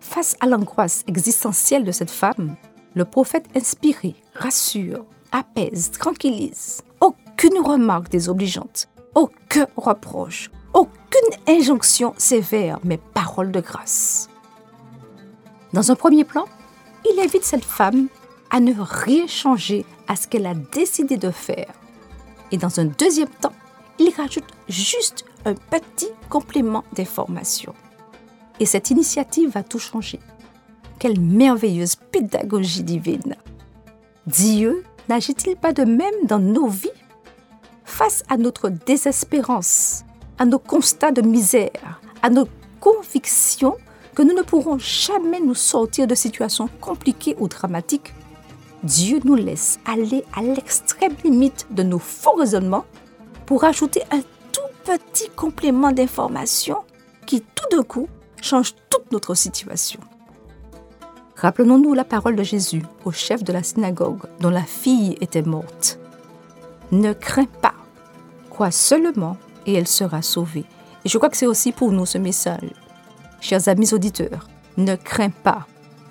Face 0.00 0.36
à 0.40 0.46
l'angoisse 0.46 1.02
existentielle 1.06 1.84
de 1.84 1.92
cette 1.92 2.10
femme, 2.10 2.56
le 2.94 3.04
prophète 3.04 3.46
inspiré 3.56 4.14
rassure, 4.34 5.04
apaise, 5.32 5.90
tranquillise. 5.90 6.82
Aucune 7.00 7.58
remarque 7.58 8.08
désobligeante, 8.08 8.88
aucun 9.14 9.66
reproche, 9.76 10.50
aucune 10.72 10.92
injonction 11.48 12.14
sévère, 12.16 12.78
mais 12.84 12.98
parole 12.98 13.50
de 13.50 13.60
grâce. 13.60 14.28
Dans 15.72 15.90
un 15.90 15.96
premier 15.96 16.24
plan, 16.24 16.44
il 17.10 17.20
invite 17.20 17.44
cette 17.44 17.64
femme 17.64 18.08
à 18.50 18.60
ne 18.60 18.72
rien 18.78 19.26
changer 19.26 19.84
à 20.06 20.14
ce 20.14 20.28
qu'elle 20.28 20.46
a 20.46 20.54
décidé 20.54 21.16
de 21.16 21.30
faire. 21.30 21.72
Et 22.52 22.56
dans 22.56 22.78
un 22.78 22.84
deuxième 22.84 23.28
temps, 23.28 23.52
il 23.98 24.12
rajoute 24.16 24.48
juste 24.68 25.24
un 25.44 25.54
petit 25.54 26.08
complément 26.28 26.84
d'information. 26.94 27.74
Et 28.60 28.66
cette 28.66 28.90
initiative 28.90 29.50
va 29.50 29.62
tout 29.62 29.78
changer. 29.78 30.20
Quelle 30.98 31.20
merveilleuse 31.20 31.96
pédagogie 31.96 32.82
divine. 32.82 33.36
Dieu 34.26 34.84
n'agit-il 35.08 35.56
pas 35.56 35.72
de 35.72 35.84
même 35.84 36.26
dans 36.26 36.38
nos 36.38 36.68
vies? 36.68 36.88
Face 37.84 38.22
à 38.28 38.36
notre 38.36 38.70
désespérance, 38.70 40.04
à 40.38 40.46
nos 40.46 40.58
constats 40.58 41.12
de 41.12 41.22
misère, 41.22 42.00
à 42.22 42.30
nos 42.30 42.48
convictions 42.80 43.76
que 44.14 44.22
nous 44.22 44.32
ne 44.32 44.42
pourrons 44.42 44.78
jamais 44.78 45.40
nous 45.40 45.54
sortir 45.54 46.06
de 46.06 46.14
situations 46.14 46.68
compliquées 46.80 47.36
ou 47.38 47.48
dramatiques, 47.48 48.14
Dieu 48.82 49.20
nous 49.24 49.34
laisse 49.34 49.78
aller 49.84 50.24
à 50.34 50.42
l'extrême 50.42 51.14
limite 51.24 51.66
de 51.70 51.82
nos 51.82 51.98
faux 51.98 52.34
raisonnements 52.34 52.84
pour 53.46 53.64
ajouter 53.64 54.02
un 54.10 54.20
tout 54.52 54.60
petit 54.84 55.30
complément 55.30 55.92
d'information 55.92 56.78
qui 57.26 57.42
tout 57.42 57.76
d'un 57.76 57.82
coup 57.82 58.08
change 58.42 58.74
toute 58.90 59.10
notre 59.12 59.34
situation. 59.34 60.00
Rappelons-nous 61.36 61.94
la 61.94 62.04
parole 62.04 62.36
de 62.36 62.42
Jésus 62.42 62.82
au 63.04 63.12
chef 63.12 63.42
de 63.42 63.52
la 63.52 63.62
synagogue 63.62 64.22
dont 64.40 64.50
la 64.50 64.62
fille 64.62 65.16
était 65.20 65.42
morte. 65.42 65.98
Ne 66.92 67.12
crains 67.12 67.48
pas, 67.60 67.74
crois 68.50 68.70
seulement 68.70 69.36
et 69.66 69.74
elle 69.74 69.88
sera 69.88 70.22
sauvée. 70.22 70.64
Et 71.04 71.08
je 71.08 71.18
crois 71.18 71.28
que 71.28 71.36
c'est 71.36 71.46
aussi 71.46 71.72
pour 71.72 71.92
nous 71.92 72.06
ce 72.06 72.18
message. 72.18 72.70
Chers 73.40 73.68
amis 73.68 73.92
auditeurs, 73.92 74.48
ne 74.76 74.94
crains 74.94 75.30
pas, 75.30 75.66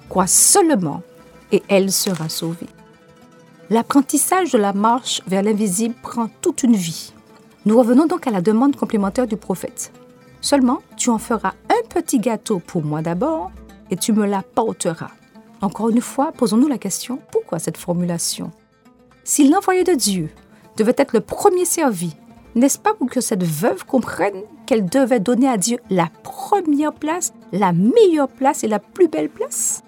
crois 0.09 0.27
seulement 0.27 1.01
et 1.51 1.63
elle 1.67 1.91
sera 1.91 2.29
sauvée. 2.29 2.69
L'apprentissage 3.69 4.51
de 4.51 4.57
la 4.57 4.73
marche 4.73 5.21
vers 5.25 5.41
l'invisible 5.41 5.95
prend 6.03 6.27
toute 6.41 6.63
une 6.63 6.75
vie. 6.75 7.13
Nous 7.65 7.77
revenons 7.77 8.07
donc 8.07 8.27
à 8.27 8.31
la 8.31 8.41
demande 8.41 8.75
complémentaire 8.75 9.27
du 9.27 9.37
prophète. 9.37 9.93
Seulement, 10.41 10.79
tu 10.97 11.09
en 11.09 11.17
feras 11.17 11.53
un 11.69 11.87
petit 11.87 12.19
gâteau 12.19 12.59
pour 12.59 12.83
moi 12.83 13.01
d'abord 13.01 13.51
et 13.89 13.95
tu 13.95 14.11
me 14.11 14.25
l'apporteras. 14.25 15.11
Encore 15.61 15.89
une 15.89 16.01
fois, 16.01 16.33
posons-nous 16.33 16.67
la 16.67 16.77
question, 16.77 17.19
pourquoi 17.31 17.59
cette 17.59 17.77
formulation? 17.77 18.51
Si 19.23 19.47
l'envoyé 19.47 19.85
de 19.85 19.93
Dieu 19.93 20.29
devait 20.75 20.95
être 20.97 21.13
le 21.13 21.21
premier 21.21 21.63
servi, 21.63 22.17
n'est-ce 22.55 22.79
pas 22.79 22.93
pour 22.93 23.09
que 23.09 23.21
cette 23.21 23.43
veuve 23.43 23.85
comprenne 23.85 24.41
qu'elle 24.65 24.85
devait 24.85 25.21
donner 25.21 25.47
à 25.47 25.55
Dieu 25.55 25.77
la 25.89 26.09
première 26.23 26.93
place, 26.93 27.31
la 27.53 27.71
meilleure 27.71 28.27
place 28.27 28.65
et 28.65 28.67
la 28.67 28.79
plus 28.79 29.07
belle 29.07 29.29
place? 29.29 29.83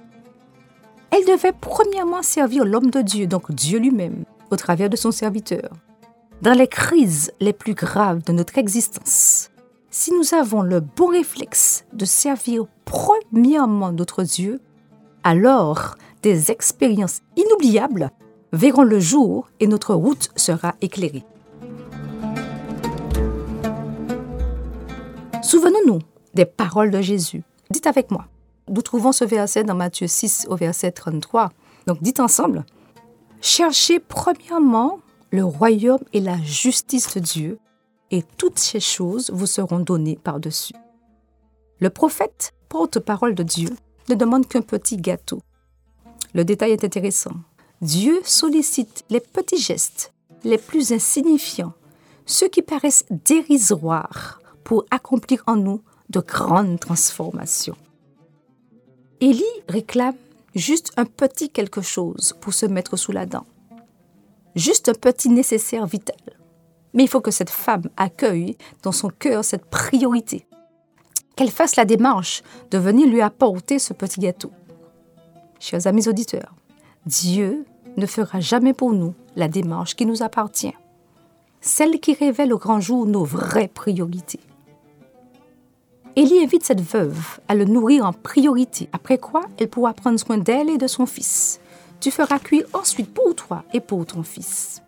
Elle 1.11 1.25
devait 1.25 1.53
premièrement 1.59 2.21
servir 2.21 2.63
l'homme 2.63 2.89
de 2.89 3.01
Dieu, 3.01 3.27
donc 3.27 3.51
Dieu 3.51 3.79
lui-même, 3.79 4.23
au 4.51 4.55
travers 4.55 4.89
de 4.89 4.95
son 4.95 5.11
serviteur. 5.11 5.69
Dans 6.41 6.53
les 6.53 6.67
crises 6.67 7.31
les 7.39 7.53
plus 7.53 7.73
graves 7.73 8.23
de 8.23 8.33
notre 8.33 8.57
existence, 8.57 9.51
si 9.89 10.11
nous 10.11 10.33
avons 10.33 10.61
le 10.61 10.81
bon 10.81 11.07
réflexe 11.07 11.85
de 11.93 12.03
servir 12.03 12.65
premièrement 12.83 13.93
notre 13.93 14.23
Dieu, 14.23 14.59
alors 15.23 15.95
des 16.21 16.51
expériences 16.51 17.21
inoubliables 17.37 18.11
verront 18.51 18.83
le 18.83 18.99
jour 18.99 19.49
et 19.61 19.67
notre 19.67 19.93
route 19.95 20.29
sera 20.35 20.75
éclairée. 20.81 21.23
Souvenons-nous 25.41 25.99
des 26.33 26.45
paroles 26.45 26.91
de 26.91 27.01
Jésus. 27.01 27.43
Dites 27.69 27.87
avec 27.87 28.11
moi. 28.11 28.25
Nous 28.67 28.81
trouvons 28.81 29.13
ce 29.13 29.23
verset 29.23 29.63
dans 29.63 29.75
Matthieu 29.75 30.07
6 30.07 30.47
au 30.49 30.57
verset 30.57 30.91
33. 30.91 31.49
Donc 31.87 32.01
dites 32.01 32.19
ensemble. 32.19 32.65
Cherchez 33.39 33.99
premièrement 33.99 34.99
le 35.35 35.43
royaume 35.43 36.03
et 36.13 36.21
la 36.21 36.37
justice 36.41 37.13
de 37.13 37.19
Dieu, 37.19 37.59
et 38.09 38.23
toutes 38.37 38.57
ces 38.57 38.79
choses 38.79 39.29
vous 39.31 39.45
seront 39.45 39.79
données 39.79 40.17
par-dessus. 40.21 40.75
Le 41.79 41.89
prophète, 41.89 42.53
porte-parole 42.69 43.35
de 43.35 43.43
Dieu, 43.43 43.69
ne 44.07 44.15
demande 44.15 44.47
qu'un 44.47 44.61
petit 44.61 44.95
gâteau. 44.95 45.41
Le 46.33 46.45
détail 46.45 46.71
est 46.71 46.85
intéressant. 46.85 47.33
Dieu 47.81 48.21
sollicite 48.23 49.03
les 49.09 49.19
petits 49.19 49.57
gestes, 49.57 50.13
les 50.45 50.57
plus 50.57 50.93
insignifiants, 50.93 51.73
ceux 52.25 52.47
qui 52.47 52.61
paraissent 52.61 53.05
dérisoires, 53.09 54.39
pour 54.63 54.85
accomplir 54.89 55.43
en 55.47 55.57
nous 55.57 55.81
de 56.09 56.21
grandes 56.21 56.79
transformations. 56.79 57.77
Élie 59.19 59.43
réclame 59.67 60.15
juste 60.55 60.93
un 60.97 61.05
petit 61.05 61.49
quelque 61.49 61.81
chose 61.81 62.33
pour 62.39 62.53
se 62.53 62.65
mettre 62.65 62.95
sous 62.95 63.11
la 63.11 63.25
dent, 63.25 63.45
juste 64.55 64.89
un 64.89 64.93
petit 64.93 65.29
nécessaire 65.29 65.85
vital. 65.85 66.15
Mais 66.93 67.03
il 67.03 67.09
faut 67.09 67.21
que 67.21 67.31
cette 67.31 67.49
femme 67.49 67.89
accueille 67.97 68.57
dans 68.81 68.91
son 68.91 69.09
cœur 69.09 69.43
cette 69.43 69.65
priorité, 69.65 70.47
qu'elle 71.35 71.51
fasse 71.51 71.75
la 71.75 71.85
démarche 71.85 72.41
de 72.71 72.77
venir 72.77 73.07
lui 73.07 73.21
apporter 73.21 73.79
ce 73.79 73.93
petit 73.93 74.21
gâteau. 74.21 74.51
Chers 75.59 75.87
amis 75.87 76.07
auditeurs, 76.07 76.53
Dieu 77.05 77.65
ne 77.97 78.05
fera 78.05 78.39
jamais 78.39 78.73
pour 78.73 78.93
nous 78.93 79.13
la 79.35 79.47
démarche 79.47 79.95
qui 79.95 80.05
nous 80.05 80.23
appartient, 80.23 80.73
celle 81.59 81.99
qui 81.99 82.13
révèle 82.13 82.53
au 82.53 82.57
grand 82.57 82.79
jour 82.79 83.05
nos 83.05 83.23
vraies 83.23 83.67
priorités. 83.67 84.39
Élie 86.15 86.41
invite 86.41 86.63
cette 86.63 86.81
veuve 86.81 87.39
à 87.49 87.55
le 87.55 87.65
nourrir 87.65 88.05
en 88.05 88.13
priorité, 88.13 88.87
après 88.93 89.17
quoi 89.17 89.41
elle 89.57 89.69
pourra 89.69 89.93
prendre 89.93 90.17
soin 90.17 90.37
d'elle 90.37 90.69
et 90.69 90.77
de 90.77 90.87
son 90.87 91.05
fils. 91.05 91.59
Tu 91.99 92.11
feras 92.11 92.39
cuire 92.39 92.65
ensuite 92.73 93.13
pour 93.13 93.35
toi 93.35 93.63
et 93.73 93.79
pour 93.79 94.05
ton 94.05 94.23
fils. 94.23 94.81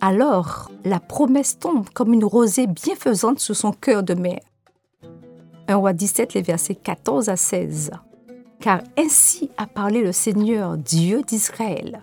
Alors, 0.00 0.70
la 0.84 1.00
promesse 1.00 1.58
tombe 1.58 1.88
comme 1.90 2.12
une 2.12 2.24
rosée 2.24 2.66
bienfaisante 2.66 3.40
sur 3.40 3.56
son 3.56 3.72
cœur 3.72 4.02
de 4.02 4.14
mère. 4.14 4.40
1 5.66 5.76
roi 5.76 5.92
17, 5.92 6.34
les 6.34 6.42
versets 6.42 6.76
14 6.76 7.28
à 7.28 7.36
16. 7.36 7.90
Car 8.60 8.80
ainsi 8.96 9.50
a 9.56 9.66
parlé 9.66 10.02
le 10.02 10.12
Seigneur 10.12 10.78
Dieu 10.78 11.22
d'Israël. 11.22 12.02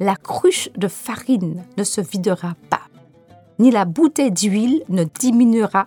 La 0.00 0.16
cruche 0.16 0.70
de 0.76 0.88
farine 0.88 1.64
ne 1.76 1.84
se 1.84 2.00
videra 2.00 2.54
pas, 2.70 2.82
ni 3.58 3.70
la 3.70 3.84
bouteille 3.84 4.32
d'huile 4.32 4.82
ne 4.88 5.04
diminuera 5.04 5.84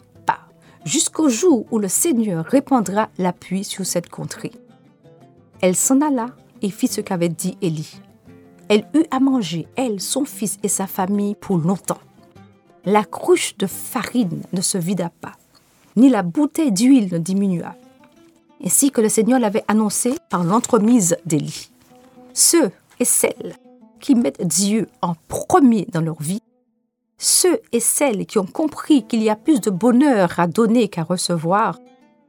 jusqu'au 0.88 1.28
jour 1.28 1.66
où 1.70 1.80
le 1.80 1.90
Seigneur 1.90 2.46
répandra 2.46 3.10
l'appui 3.18 3.63
sur 3.63 3.86
cette 3.86 4.10
contrée. 4.10 4.54
Elle 5.62 5.76
s'en 5.76 6.02
alla 6.02 6.28
et 6.62 6.70
fit 6.70 6.88
ce 6.88 7.02
qu'avait 7.02 7.30
dit 7.30 7.58
Élie. 7.62 8.00
Elle 8.70 8.86
eut 8.93 9.06
à 9.12 9.20
manger, 9.20 9.67
elle, 9.76 10.02
son 10.02 10.26
fils 10.26 10.58
et 10.63 10.67
sa 10.67 10.88
famille 10.88 11.36
pour 11.36 11.58
longtemps. 11.58 12.00
La 12.86 13.04
cruche 13.04 13.58
de 13.58 13.67
farine 13.67 14.43
ne 14.54 14.62
se 14.62 14.78
vida 14.78 15.10
pas, 15.22 15.34
ni 15.96 16.10
la 16.10 16.24
bouteille 16.24 16.72
d'huile 16.72 17.10
ne 17.12 17.17
diminua, 17.17 17.76
ainsi 18.63 18.91
que 18.91 19.02
le 19.02 19.10
Seigneur 19.10 19.39
l'avait 19.39 19.65
annoncé 19.67 20.15
par 20.30 20.43
l'entremise 20.43 21.17
d'Élie. 21.26 21.70
Ceux 22.34 22.72
et 23.00 23.06
celles 23.06 23.56
qui 24.00 24.15
mettent 24.15 24.46
Dieu 24.46 24.88
en 25.02 25.15
premier 25.28 25.88
dans 25.91 26.02
leur 26.02 26.22
vie 26.22 26.41
ceux 27.17 27.60
et 27.72 27.80
celles 27.80 28.26
qui 28.26 28.38
ont 28.38 28.46
compris 28.46 29.04
qu'il 29.04 29.24
y 29.24 29.30
a 29.30 29.36
plus 29.36 29.60
de 29.60 29.72
bonheur 29.72 30.39
à 30.39 30.48
donner 30.48 30.88
qu'à 30.88 31.04
recevoir 31.04 31.80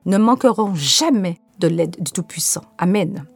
ne 0.07 0.17
manqueront 0.17 0.75
jamais 0.75 1.39
de 1.59 1.69
l'aide 1.69 1.97
du 2.01 2.13
Tout-Puissant. 2.13 2.63
Amen. 2.79 3.27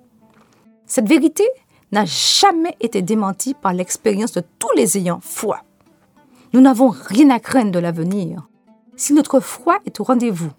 Cette 0.94 1.09
vérité 1.09 1.48
n'a 1.90 2.05
jamais 2.05 2.76
été 2.78 3.00
démentie 3.00 3.55
par 3.55 3.72
l'expérience 3.72 4.33
de 4.33 4.42
tous 4.59 4.68
les 4.76 4.98
ayants 4.98 5.20
foi. 5.22 5.62
Nous 6.52 6.61
n'avons 6.61 6.90
rien 6.90 7.31
à 7.31 7.40
craindre 7.40 7.72
de 7.72 7.78
l'avenir 7.78 8.46
si 8.94 9.14
notre 9.14 9.40
foi 9.40 9.78
est 9.87 10.00
au 10.00 10.05
rendez-vous, 10.05 10.50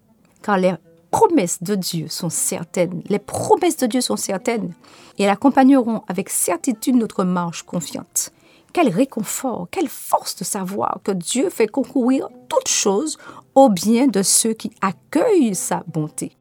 car 0.42 0.58
les 0.58 0.74
promesses 1.12 1.62
de 1.62 1.76
Dieu 1.76 2.08
sont 2.08 2.32
certaines, 2.32 3.04
les 3.10 3.20
promesses 3.20 3.78
de 3.78 3.86
Dieu 3.86 4.02
sont 4.02 4.18
certaines, 4.18 4.74
et 5.20 5.24
elles 5.26 5.30
accompagneront 5.30 6.02
avec 6.08 6.32
certitude 6.32 6.96
notre 6.96 7.24
marche 7.24 7.62
confiante. 7.62 8.32
Quel 8.74 8.90
réconfort, 8.90 9.68
quelle 9.70 9.88
force 9.88 10.36
de 10.38 10.44
savoir 10.44 11.02
que 11.04 11.12
Dieu 11.12 11.52
fait 11.52 11.68
concourir 11.68 12.28
toutes 12.50 12.70
choses 12.70 13.20
au 13.54 13.70
bien 13.70 14.08
de 14.08 14.24
ceux 14.24 14.54
qui 14.54 14.72
accueillent 14.82 15.54
sa 15.54 15.84
bonté. 15.86 16.36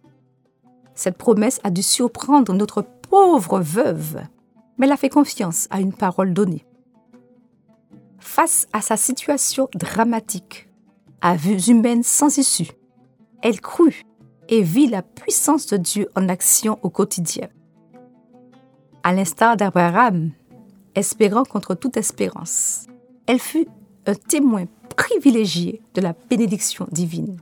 Cette 0.94 1.18
promesse 1.18 1.60
a 1.62 1.68
dû 1.68 1.82
surprendre 1.82 2.54
notre 2.54 2.86
pauvre 3.12 3.60
veuve, 3.60 4.22
mais 4.78 4.86
elle 4.86 4.92
a 4.92 4.96
fait 4.96 5.10
confiance 5.10 5.68
à 5.68 5.82
une 5.82 5.92
parole 5.92 6.32
donnée. 6.32 6.64
Face 8.18 8.66
à 8.72 8.80
sa 8.80 8.96
situation 8.96 9.68
dramatique, 9.74 10.70
à 11.20 11.36
vues 11.36 11.68
humaines 11.68 12.04
sans 12.04 12.38
issue, 12.38 12.70
elle 13.42 13.60
crut 13.60 14.06
et 14.48 14.62
vit 14.62 14.86
la 14.86 15.02
puissance 15.02 15.66
de 15.66 15.76
Dieu 15.76 16.08
en 16.16 16.26
action 16.30 16.78
au 16.82 16.88
quotidien. 16.88 17.48
À 19.02 19.12
l'instar 19.12 19.58
d'Abraham, 19.58 20.30
espérant 20.94 21.44
contre 21.44 21.74
toute 21.74 21.98
espérance. 21.98 22.86
Elle 23.26 23.40
fut 23.40 23.68
un 24.06 24.14
témoin 24.14 24.64
privilégié 24.96 25.82
de 25.92 26.00
la 26.00 26.14
bénédiction 26.30 26.86
divine. 26.90 27.36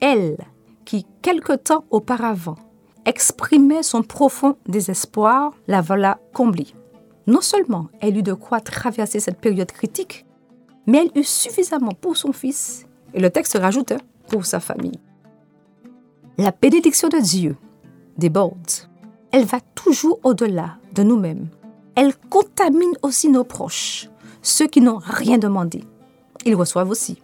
Elle, 0.00 0.36
qui 0.84 1.06
quelque 1.22 1.52
temps 1.52 1.84
auparavant 1.90 2.56
exprimait 3.04 3.82
son 3.82 4.02
profond 4.02 4.56
désespoir, 4.68 5.52
la 5.66 5.80
voilà 5.80 6.18
comblée. 6.32 6.74
Non 7.26 7.40
seulement 7.40 7.88
elle 8.00 8.16
eut 8.16 8.22
de 8.22 8.34
quoi 8.34 8.60
traverser 8.60 9.20
cette 9.20 9.40
période 9.40 9.70
critique, 9.70 10.26
mais 10.86 10.98
elle 10.98 11.20
eut 11.20 11.24
suffisamment 11.24 11.92
pour 11.92 12.16
son 12.16 12.32
fils, 12.32 12.86
et 13.14 13.20
le 13.20 13.30
texte 13.30 13.58
rajoute 13.60 13.92
pour 14.28 14.46
sa 14.46 14.60
famille. 14.60 15.00
La 16.38 16.50
bénédiction 16.50 17.08
de 17.08 17.18
Dieu 17.18 17.56
déborde. 18.16 18.70
Elle 19.30 19.44
va 19.44 19.60
toujours 19.74 20.20
au-delà 20.24 20.76
de 20.94 21.02
nous-mêmes 21.02 21.48
elle 21.94 22.14
contamine 22.30 22.94
aussi 23.02 23.28
nos 23.28 23.44
proches, 23.44 24.08
ceux 24.40 24.66
qui 24.66 24.80
n'ont 24.80 25.00
rien 25.02 25.38
demandé. 25.38 25.84
Ils 26.44 26.54
reçoivent 26.54 26.90
aussi. 26.90 27.18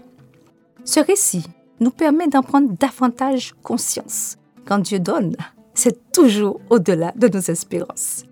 Ce 0.85 1.01
récit 1.01 1.45
nous 1.81 1.91
permet 1.91 2.29
d'en 2.29 2.43
prendre 2.43 2.73
davantage 2.79 3.55
conscience. 3.62 4.37
Quand 4.67 4.79
Dieu 4.79 4.99
donne, 4.99 5.37
c'est 5.79 6.11
toujours 6.11 6.61
au-delà 6.71 7.12
de 7.14 7.29
nos 7.29 7.41
espérances. 7.41 8.25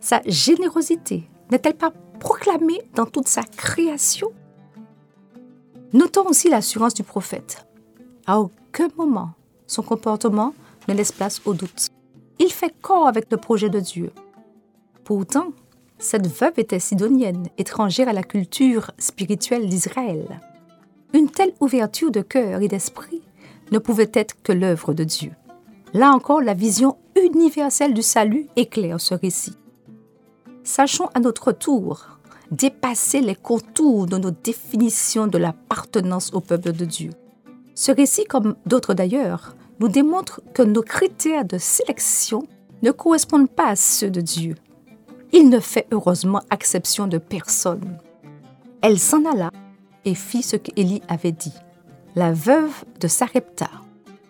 Sa 0.00 0.22
générosité 0.26 1.28
n'est-elle 1.50 1.74
pas 1.74 1.92
proclamée 2.20 2.82
dans 2.94 3.04
toute 3.04 3.26
sa 3.26 3.42
création? 3.42 4.30
Notons 5.92 6.28
aussi 6.28 6.48
l'assurance 6.48 6.94
du 6.94 7.02
prophète. 7.02 7.66
À 8.26 8.38
aucun 8.38 8.88
moment, 8.96 9.30
son 9.66 9.82
comportement 9.82 10.54
ne 10.86 10.94
laisse 10.94 11.10
place 11.10 11.42
au 11.46 11.54
doute. 11.54 11.88
Il 12.38 12.52
fait 12.52 12.72
corps 12.80 13.08
avec 13.08 13.26
le 13.28 13.38
projet 13.38 13.70
de 13.70 13.80
Dieu. 13.80 14.12
Pourtant, 15.02 15.48
cette 15.98 16.28
veuve 16.28 16.58
était 16.58 16.78
sidonienne, 16.78 17.48
étrangère 17.58 18.08
à 18.08 18.12
la 18.12 18.22
culture 18.22 18.92
spirituelle 18.98 19.68
d'Israël. 19.68 20.40
Une 21.12 21.28
telle 21.28 21.54
ouverture 21.58 22.12
de 22.12 22.20
cœur 22.20 22.62
et 22.62 22.68
d'esprit 22.68 23.22
ne 23.72 23.80
pouvait 23.80 24.12
être 24.14 24.40
que 24.44 24.52
l'œuvre 24.52 24.94
de 24.94 25.02
Dieu. 25.02 25.32
Là 25.94 26.10
encore, 26.10 26.42
la 26.42 26.54
vision 26.54 26.96
universelle 27.16 27.94
du 27.94 28.02
salut 28.02 28.48
éclaire 28.56 29.00
ce 29.00 29.14
récit. 29.14 29.56
Sachons 30.64 31.08
à 31.14 31.20
notre 31.20 31.52
tour 31.52 32.18
dépasser 32.50 33.20
les 33.20 33.36
contours 33.36 34.06
de 34.06 34.18
nos 34.18 34.32
définitions 34.32 35.28
de 35.28 35.38
l'appartenance 35.38 36.32
au 36.34 36.40
peuple 36.40 36.72
de 36.72 36.84
Dieu. 36.84 37.10
Ce 37.76 37.92
récit, 37.92 38.24
comme 38.24 38.56
d'autres 38.66 38.94
d'ailleurs, 38.94 39.54
nous 39.78 39.88
démontre 39.88 40.40
que 40.52 40.62
nos 40.62 40.82
critères 40.82 41.44
de 41.44 41.58
sélection 41.58 42.42
ne 42.82 42.90
correspondent 42.90 43.50
pas 43.50 43.68
à 43.68 43.76
ceux 43.76 44.10
de 44.10 44.20
Dieu. 44.20 44.56
Il 45.32 45.48
ne 45.48 45.60
fait 45.60 45.86
heureusement 45.92 46.42
exception 46.52 47.06
de 47.06 47.18
personne. 47.18 47.98
Elle 48.82 48.98
s'en 48.98 49.24
alla 49.24 49.50
et 50.04 50.14
fit 50.14 50.42
ce 50.42 50.56
qu'Élie 50.56 51.02
avait 51.08 51.32
dit. 51.32 51.54
La 52.16 52.32
veuve 52.32 52.84
de 53.00 53.08
Sarepta 53.08 53.70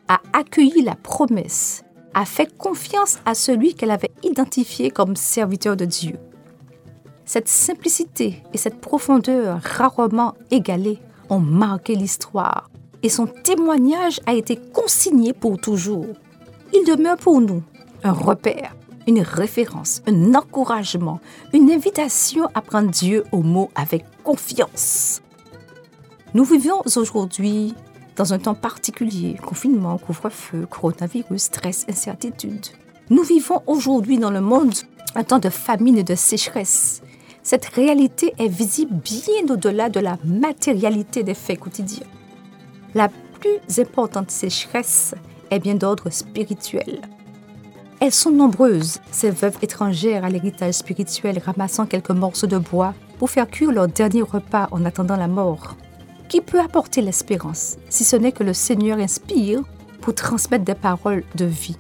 a 0.09 0.21
accueilli 0.33 0.83
la 0.83 0.95
promesse, 0.95 1.85
a 2.14 2.25
fait 2.25 2.57
confiance 2.57 3.19
à 3.25 3.35
celui 3.35 3.75
qu'elle 3.75 3.90
avait 3.90 4.12
identifié 4.23 4.90
comme 4.90 5.17
serviteur 5.17 5.77
de 5.77 5.85
Dieu. 5.85 6.17
Cette 7.25 7.49
simplicité 7.49 8.43
et 8.53 8.59
cette 8.59 8.81
profondeur 8.81 9.61
rarement 9.62 10.35
égalées 10.51 10.99
ont 11.31 11.40
marqué 11.40 11.95
l'histoire 11.95 12.71
et 13.03 13.09
son 13.09 13.27
témoignage 13.27 14.21
a 14.27 14.35
été 14.35 14.57
consigné 14.57 15.33
pour 15.33 15.59
toujours. 15.59 16.07
Il 16.73 16.85
demeure 16.87 17.17
pour 17.17 17.40
nous 17.40 17.62
un 18.03 18.12
repère, 18.12 18.75
une 19.07 19.21
référence, 19.21 20.03
un 20.07 20.35
encouragement, 20.35 21.21
une 21.53 21.71
invitation 21.71 22.49
à 22.55 22.61
prendre 22.61 22.90
Dieu 22.90 23.25
au 23.33 23.43
mot 23.43 23.71
avec 23.75 24.05
confiance. 24.23 25.23
Nous 26.35 26.45
vivons 26.45 26.83
aujourd'hui 26.85 27.75
dans 28.16 28.33
un 28.33 28.38
temps 28.38 28.55
particulier, 28.55 29.37
confinement, 29.44 29.98
couvre-feu, 29.98 30.66
coronavirus, 30.66 31.42
stress, 31.42 31.87
incertitude. 31.88 32.66
Nous 33.11 33.22
vivons 33.22 33.62
aujourd'hui 33.66 34.18
dans 34.18 34.31
le 34.31 34.40
monde 34.40 34.74
un 35.14 35.24
temps 35.24 35.38
de 35.38 35.50
famine 35.50 35.98
et 35.98 36.05
de 36.05 36.14
sécheresse. 36.14 37.03
Cette 37.42 37.66
réalité 37.66 38.33
est 38.38 38.48
visible 38.48 38.94
bien 38.94 39.55
au-delà 39.55 39.90
de 39.90 40.00
la 40.00 40.16
matérialité 40.24 41.22
des 41.22 41.35
faits 41.35 41.61
quotidiens. 41.61 42.07
La 42.94 43.09
plus 43.40 43.79
importante 43.79 44.31
sécheresse 44.31 45.14
est 45.50 45.59
bien 45.59 45.74
d'ordre 45.74 46.11
spirituel. 46.11 47.03
Elles 48.00 48.12
sont 48.12 48.31
nombreuses, 48.31 48.98
ces 49.11 49.31
veuves 49.31 49.59
étrangères 49.62 50.24
à 50.24 50.31
l'héritage 50.31 50.74
spirituel 50.74 51.38
ramassant 51.38 51.87
quelques 51.87 52.11
morceaux 52.11 52.46
de 52.46 52.59
bois 52.59 52.94
pour 53.18 53.31
faire 53.31 53.48
cuire 53.48 53.72
leur 53.72 53.88
dernier 53.88 54.22
repas 54.22 54.68
en 54.72 54.85
attendant 54.85 55.16
la 55.16 55.29
mort. 55.29 55.77
Qui 56.35 56.40
peut 56.40 56.59
apporter 56.59 57.01
l'espérance 57.01 57.77
si 57.88 58.03
ce 58.03 58.16
n'est 58.16 58.33
que 58.33 58.42
le 58.42 58.55
Seigneur 58.55 58.99
inspire 58.99 59.62
pour 60.01 60.16
transmettre 60.16 60.64
des 60.64 60.75
paroles 60.75 61.23
de 61.37 61.44
vie 61.44 61.77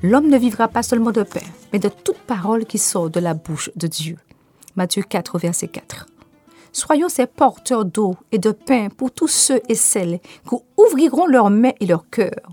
L'homme 0.00 0.28
ne 0.28 0.38
vivra 0.38 0.68
pas 0.68 0.84
seulement 0.84 1.10
de 1.10 1.24
pain, 1.24 1.40
mais 1.72 1.80
de 1.80 1.88
toute 1.88 2.18
parole 2.18 2.66
qui 2.66 2.78
sort 2.78 3.10
de 3.10 3.18
la 3.18 3.34
bouche 3.34 3.68
de 3.74 3.88
Dieu. 3.88 4.16
Matthieu 4.76 5.02
4, 5.02 5.40
verset 5.40 5.66
4. 5.66 6.06
Soyons 6.70 7.08
ces 7.08 7.26
porteurs 7.26 7.84
d'eau 7.84 8.14
et 8.30 8.38
de 8.38 8.52
pain 8.52 8.90
pour 8.96 9.10
tous 9.10 9.26
ceux 9.26 9.60
et 9.68 9.74
celles 9.74 10.20
qui 10.48 10.54
ouvriront 10.76 11.26
leurs 11.26 11.50
mains 11.50 11.74
et 11.80 11.86
leurs 11.86 12.08
cœurs. 12.08 12.52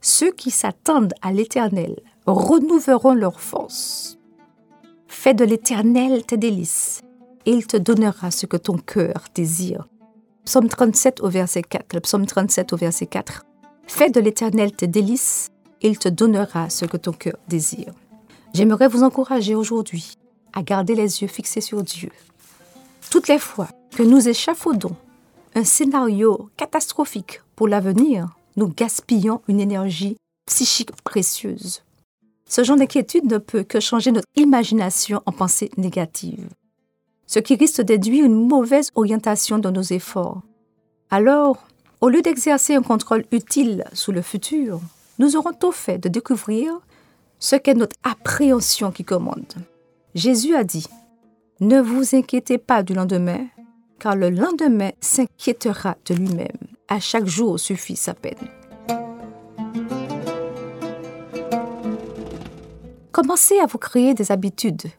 Ceux 0.00 0.32
qui 0.32 0.50
s'attendent 0.50 1.14
à 1.22 1.30
l'Éternel 1.30 2.00
renouvelleront 2.26 3.14
leur 3.14 3.40
force. 3.40 4.18
Fais 5.06 5.34
de 5.34 5.44
l'Éternel 5.44 6.26
tes 6.26 6.36
délices, 6.36 7.00
et 7.46 7.52
il 7.52 7.64
te 7.64 7.76
donnera 7.76 8.32
ce 8.32 8.46
que 8.46 8.56
ton 8.56 8.76
cœur 8.76 9.26
désire. 9.36 9.86
Psaume 10.44 10.68
37 10.68 11.22
au 11.22 11.30
verset 11.30 11.62
4. 11.62 11.94
Le 11.94 12.00
psaume 12.00 12.26
37 12.26 12.74
au 12.74 12.76
verset 12.76 13.06
4. 13.06 13.46
Fais 13.86 14.10
de 14.10 14.20
l'Éternel 14.20 14.72
tes 14.72 14.86
délices, 14.86 15.48
il 15.80 15.98
te 15.98 16.08
donnera 16.08 16.68
ce 16.68 16.84
que 16.84 16.98
ton 16.98 17.12
cœur 17.12 17.36
désire. 17.48 17.94
J'aimerais 18.52 18.88
vous 18.88 19.02
encourager 19.02 19.54
aujourd'hui 19.54 20.18
à 20.52 20.62
garder 20.62 20.94
les 20.94 21.22
yeux 21.22 21.28
fixés 21.28 21.62
sur 21.62 21.82
Dieu. 21.82 22.10
Toutes 23.10 23.28
les 23.28 23.38
fois 23.38 23.68
que 23.96 24.02
nous 24.02 24.28
échafaudons 24.28 24.94
un 25.54 25.64
scénario 25.64 26.50
catastrophique 26.56 27.40
pour 27.56 27.68
l'avenir, 27.68 28.36
nous 28.56 28.68
gaspillons 28.68 29.40
une 29.48 29.60
énergie 29.60 30.16
psychique 30.46 30.92
précieuse. 31.04 31.84
Ce 32.46 32.64
genre 32.64 32.76
d'inquiétude 32.76 33.30
ne 33.30 33.38
peut 33.38 33.62
que 33.62 33.80
changer 33.80 34.12
notre 34.12 34.28
imagination 34.36 35.22
en 35.26 35.32
pensée 35.32 35.70
négative, 35.76 36.48
ce 37.26 37.38
qui 37.38 37.54
risque 37.54 37.82
d'induire 37.82 38.24
une 38.24 38.46
mauvaise 38.46 38.90
orientation 38.94 39.58
dans 39.58 39.72
nos 39.72 39.82
efforts. 39.82 40.42
Alors, 41.10 41.66
au 42.00 42.08
lieu 42.08 42.22
d'exercer 42.22 42.74
un 42.74 42.82
contrôle 42.82 43.24
utile 43.32 43.84
sur 43.92 44.12
le 44.12 44.22
futur, 44.22 44.80
nous 45.18 45.36
aurons 45.36 45.52
tôt 45.52 45.72
fait 45.72 45.98
de 45.98 46.08
découvrir 46.08 46.80
ce 47.38 47.56
qu'est 47.56 47.74
notre 47.74 47.96
appréhension 48.02 48.90
qui 48.90 49.04
commande. 49.04 49.54
Jésus 50.14 50.54
a 50.54 50.64
dit, 50.64 50.86
Ne 51.60 51.80
vous 51.80 52.14
inquiétez 52.14 52.58
pas 52.58 52.82
du 52.82 52.94
lendemain, 52.94 53.46
car 53.98 54.16
le 54.16 54.30
lendemain 54.30 54.90
s'inquiétera 55.00 55.96
de 56.06 56.14
lui-même. 56.14 56.48
À 56.88 57.00
chaque 57.00 57.26
jour 57.26 57.58
suffit 57.58 57.96
sa 57.96 58.14
peine. 58.14 58.48
Commencez 63.12 63.58
à 63.60 63.66
vous 63.66 63.78
créer 63.78 64.12
des 64.12 64.32
habitudes 64.32 64.90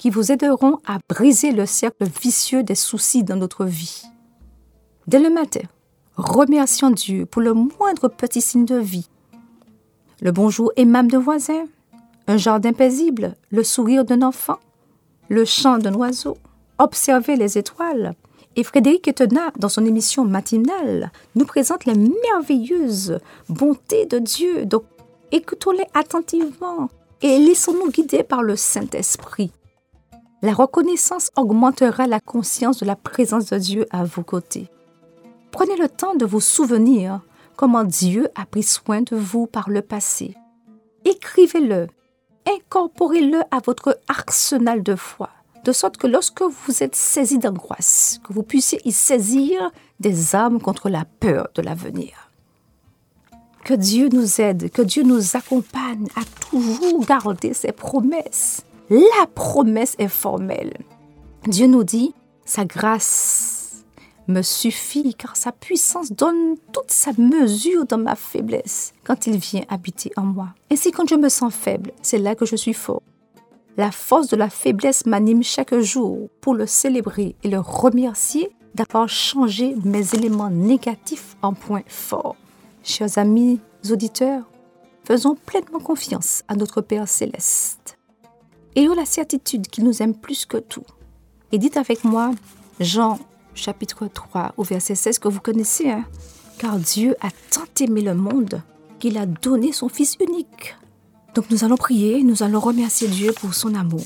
qui 0.00 0.08
vous 0.08 0.32
aideront 0.32 0.78
à 0.86 0.98
briser 1.10 1.52
le 1.52 1.66
cercle 1.66 2.06
vicieux 2.22 2.62
des 2.62 2.74
soucis 2.74 3.22
dans 3.22 3.36
notre 3.36 3.66
vie. 3.66 4.04
Dès 5.06 5.18
le 5.18 5.28
matin, 5.28 5.60
remercions 6.16 6.90
Dieu 6.90 7.26
pour 7.26 7.42
le 7.42 7.52
moindre 7.52 8.08
petit 8.08 8.40
signe 8.40 8.64
de 8.64 8.76
vie. 8.76 9.10
Le 10.22 10.32
bonjour 10.32 10.72
aimable 10.76 11.10
de 11.12 11.18
voisin, 11.18 11.66
un 12.28 12.38
jardin 12.38 12.72
paisible, 12.72 13.36
le 13.50 13.62
sourire 13.62 14.06
d'un 14.06 14.22
enfant, 14.22 14.58
le 15.28 15.44
chant 15.44 15.76
d'un 15.76 15.92
oiseau, 15.92 16.38
observer 16.78 17.36
les 17.36 17.58
étoiles. 17.58 18.14
Et 18.56 18.64
Frédéric 18.64 19.06
Etena, 19.06 19.52
dans 19.58 19.68
son 19.68 19.84
émission 19.84 20.24
matinale, 20.24 21.12
nous 21.34 21.44
présente 21.44 21.84
les 21.84 21.94
merveilleuses 21.94 23.18
bontés 23.50 24.06
de 24.06 24.18
Dieu. 24.18 24.64
Donc, 24.64 24.84
écoutons-les 25.30 25.86
attentivement 25.92 26.88
et 27.20 27.38
laissons-nous 27.38 27.90
guider 27.90 28.22
par 28.22 28.42
le 28.42 28.56
Saint-Esprit. 28.56 29.52
La 30.42 30.54
reconnaissance 30.54 31.30
augmentera 31.36 32.06
la 32.06 32.20
conscience 32.20 32.78
de 32.78 32.86
la 32.86 32.96
présence 32.96 33.46
de 33.46 33.58
Dieu 33.58 33.86
à 33.90 34.04
vos 34.04 34.22
côtés. 34.22 34.68
Prenez 35.50 35.76
le 35.76 35.88
temps 35.88 36.14
de 36.14 36.24
vous 36.24 36.40
souvenir 36.40 37.20
comment 37.56 37.84
Dieu 37.84 38.28
a 38.34 38.46
pris 38.46 38.62
soin 38.62 39.02
de 39.02 39.16
vous 39.16 39.46
par 39.46 39.68
le 39.68 39.82
passé. 39.82 40.34
Écrivez-le 41.04 41.88
incorporez-le 42.46 43.40
à 43.50 43.58
votre 43.64 43.98
arsenal 44.08 44.82
de 44.82 44.96
foi, 44.96 45.30
de 45.64 45.72
sorte 45.72 45.96
que 45.96 46.06
lorsque 46.06 46.42
vous 46.42 46.82
êtes 46.82 46.96
saisi 46.96 47.38
d'angoisse, 47.38 48.20
que 48.24 48.32
vous 48.32 48.42
puissiez 48.42 48.80
y 48.84 48.92
saisir 48.92 49.70
des 50.00 50.34
armes 50.34 50.60
contre 50.60 50.88
la 50.88 51.04
peur 51.04 51.48
de 51.54 51.62
l'avenir. 51.62 52.30
Que 53.64 53.74
Dieu 53.74 54.08
nous 54.10 54.40
aide, 54.40 54.70
que 54.70 54.82
Dieu 54.82 55.02
nous 55.02 55.36
accompagne 55.36 56.08
à 56.16 56.22
toujours 56.50 57.04
garder 57.04 57.52
ses 57.52 57.72
promesses. 57.72 58.64
La 58.90 59.26
promesse 59.32 59.94
est 60.00 60.08
formelle. 60.08 60.76
Dieu 61.46 61.68
nous 61.68 61.84
dit, 61.84 62.12
sa 62.44 62.64
grâce 62.64 63.84
me 64.26 64.42
suffit 64.42 65.14
car 65.14 65.36
sa 65.36 65.52
puissance 65.52 66.10
donne 66.10 66.56
toute 66.72 66.90
sa 66.90 67.12
mesure 67.16 67.86
dans 67.86 67.98
ma 67.98 68.16
faiblesse 68.16 68.92
quand 69.04 69.28
il 69.28 69.38
vient 69.38 69.62
habiter 69.68 70.10
en 70.16 70.22
moi. 70.22 70.48
Ainsi 70.72 70.90
quand 70.90 71.08
je 71.08 71.14
me 71.14 71.28
sens 71.28 71.54
faible, 71.54 71.92
c'est 72.02 72.18
là 72.18 72.34
que 72.34 72.44
je 72.44 72.56
suis 72.56 72.72
fort. 72.72 73.02
La 73.76 73.92
force 73.92 74.26
de 74.26 74.36
la 74.36 74.50
faiblesse 74.50 75.06
m'anime 75.06 75.44
chaque 75.44 75.78
jour 75.78 76.28
pour 76.40 76.54
le 76.54 76.66
célébrer 76.66 77.36
et 77.44 77.48
le 77.48 77.60
remercier 77.60 78.50
d'avoir 78.74 79.08
changé 79.08 79.76
mes 79.84 80.16
éléments 80.16 80.50
négatifs 80.50 81.36
en 81.42 81.54
points 81.54 81.84
forts. 81.86 82.34
Chers 82.82 83.18
amis 83.18 83.60
auditeurs, 83.88 84.50
faisons 85.04 85.36
pleinement 85.36 85.78
confiance 85.78 86.42
à 86.48 86.56
notre 86.56 86.80
Père 86.80 87.06
céleste. 87.06 87.99
Ayons 88.76 88.94
la 88.94 89.04
certitude 89.04 89.66
qu'il 89.66 89.84
nous 89.84 90.02
aime 90.02 90.14
plus 90.14 90.46
que 90.46 90.56
tout. 90.56 90.84
Et 91.52 91.58
dites 91.58 91.76
avec 91.76 92.04
moi, 92.04 92.32
Jean 92.78 93.18
chapitre 93.54 94.06
3 94.06 94.54
au 94.56 94.62
verset 94.62 94.94
16 94.94 95.18
que 95.18 95.28
vous 95.28 95.40
connaissez. 95.40 95.90
Hein? 95.90 96.04
Car 96.58 96.78
Dieu 96.78 97.16
a 97.20 97.30
tant 97.50 97.84
aimé 97.84 98.00
le 98.00 98.14
monde 98.14 98.62
qu'il 98.98 99.18
a 99.18 99.26
donné 99.26 99.72
son 99.72 99.88
Fils 99.88 100.16
unique. 100.20 100.76
Donc 101.34 101.50
nous 101.50 101.64
allons 101.64 101.76
prier, 101.76 102.22
nous 102.22 102.42
allons 102.42 102.60
remercier 102.60 103.08
Dieu 103.08 103.32
pour 103.32 103.54
son 103.54 103.74
amour. 103.74 104.04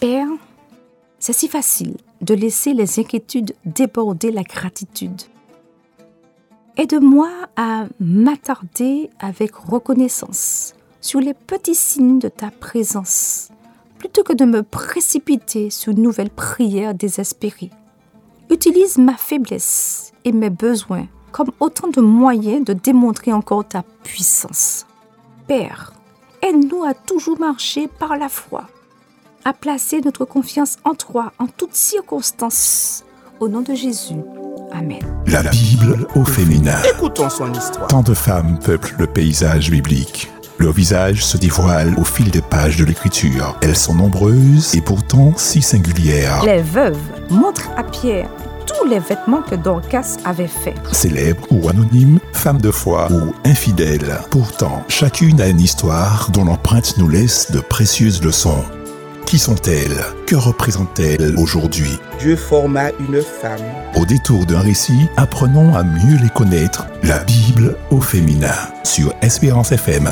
Père, 0.00 0.28
c'est 1.18 1.32
si 1.32 1.48
facile 1.48 1.96
de 2.22 2.34
laisser 2.34 2.72
les 2.74 2.98
inquiétudes 2.98 3.54
déborder 3.64 4.32
la 4.32 4.42
gratitude. 4.42 5.22
Aide-moi 6.76 7.30
à 7.56 7.86
m'attarder 7.98 9.10
avec 9.18 9.54
reconnaissance 9.54 10.74
sur 11.00 11.20
les 11.20 11.34
petits 11.34 11.74
signes 11.74 12.18
de 12.18 12.28
ta 12.28 12.50
présence 12.50 13.50
plutôt 14.00 14.22
que 14.22 14.32
de 14.32 14.46
me 14.46 14.62
précipiter 14.62 15.68
sur 15.68 15.92
une 15.92 16.02
nouvelle 16.02 16.30
prière 16.30 16.94
désespérée. 16.94 17.70
Utilise 18.48 18.96
ma 18.96 19.16
faiblesse 19.16 20.12
et 20.24 20.32
mes 20.32 20.50
besoins 20.50 21.06
comme 21.32 21.50
autant 21.60 21.88
de 21.88 22.00
moyens 22.00 22.64
de 22.64 22.72
démontrer 22.72 23.32
encore 23.32 23.68
ta 23.68 23.84
puissance. 24.02 24.86
Père, 25.46 25.92
aide-nous 26.42 26.82
à 26.82 26.94
toujours 26.94 27.38
marcher 27.38 27.88
par 27.88 28.16
la 28.16 28.28
foi, 28.28 28.68
à 29.44 29.52
placer 29.52 30.00
notre 30.00 30.24
confiance 30.24 30.78
en 30.84 30.94
toi 30.94 31.32
en 31.38 31.46
toutes 31.46 31.74
circonstances. 31.74 33.04
Au 33.38 33.48
nom 33.48 33.60
de 33.60 33.74
Jésus. 33.74 34.16
Amen. 34.72 35.00
La 35.26 35.42
Bible 35.42 36.06
au 36.14 36.24
féminin. 36.24 36.76
Écoutons 36.94 37.28
son 37.28 37.52
histoire. 37.52 37.88
Tant 37.88 38.02
de 38.02 38.14
femmes 38.14 38.58
peuplent 38.58 38.96
le 38.98 39.06
paysage 39.06 39.70
biblique. 39.70 40.30
Leur 40.60 40.72
visage 40.74 41.24
se 41.24 41.38
dévoile 41.38 41.94
au 41.96 42.04
fil 42.04 42.30
des 42.30 42.42
pages 42.42 42.76
de 42.76 42.84
l'écriture. 42.84 43.56
Elles 43.62 43.74
sont 43.74 43.94
nombreuses 43.94 44.74
et 44.74 44.82
pourtant 44.82 45.32
si 45.38 45.62
singulières. 45.62 46.44
Les 46.44 46.60
veuves 46.60 47.00
montrent 47.30 47.70
à 47.78 47.82
Pierre 47.82 48.28
tous 48.66 48.86
les 48.86 48.98
vêtements 48.98 49.40
que 49.40 49.54
Dorcas 49.54 50.18
avait 50.26 50.46
faits. 50.46 50.76
Célèbres 50.92 51.46
ou 51.50 51.66
anonymes, 51.70 52.20
femmes 52.34 52.60
de 52.60 52.70
foi 52.70 53.10
ou 53.10 53.34
infidèles. 53.46 54.18
Pourtant, 54.30 54.84
chacune 54.88 55.40
a 55.40 55.48
une 55.48 55.60
histoire 55.60 56.28
dont 56.30 56.44
l'empreinte 56.44 56.98
nous 56.98 57.08
laisse 57.08 57.50
de 57.52 57.60
précieuses 57.60 58.22
leçons. 58.22 58.62
Qui 59.30 59.38
sont-elles? 59.38 60.04
Que 60.26 60.34
représentent-elles 60.34 61.36
aujourd'hui? 61.38 62.00
Dieu 62.18 62.34
forma 62.34 62.90
une 62.98 63.22
femme. 63.22 63.60
Au 63.94 64.04
détour 64.04 64.44
d'un 64.44 64.58
récit, 64.58 65.06
apprenons 65.16 65.72
à 65.72 65.84
mieux 65.84 66.18
les 66.20 66.30
connaître. 66.30 66.88
La 67.04 67.20
Bible 67.20 67.76
au 67.92 68.00
féminin 68.00 68.56
sur 68.82 69.14
Espérance 69.22 69.70
FM. 69.70 70.10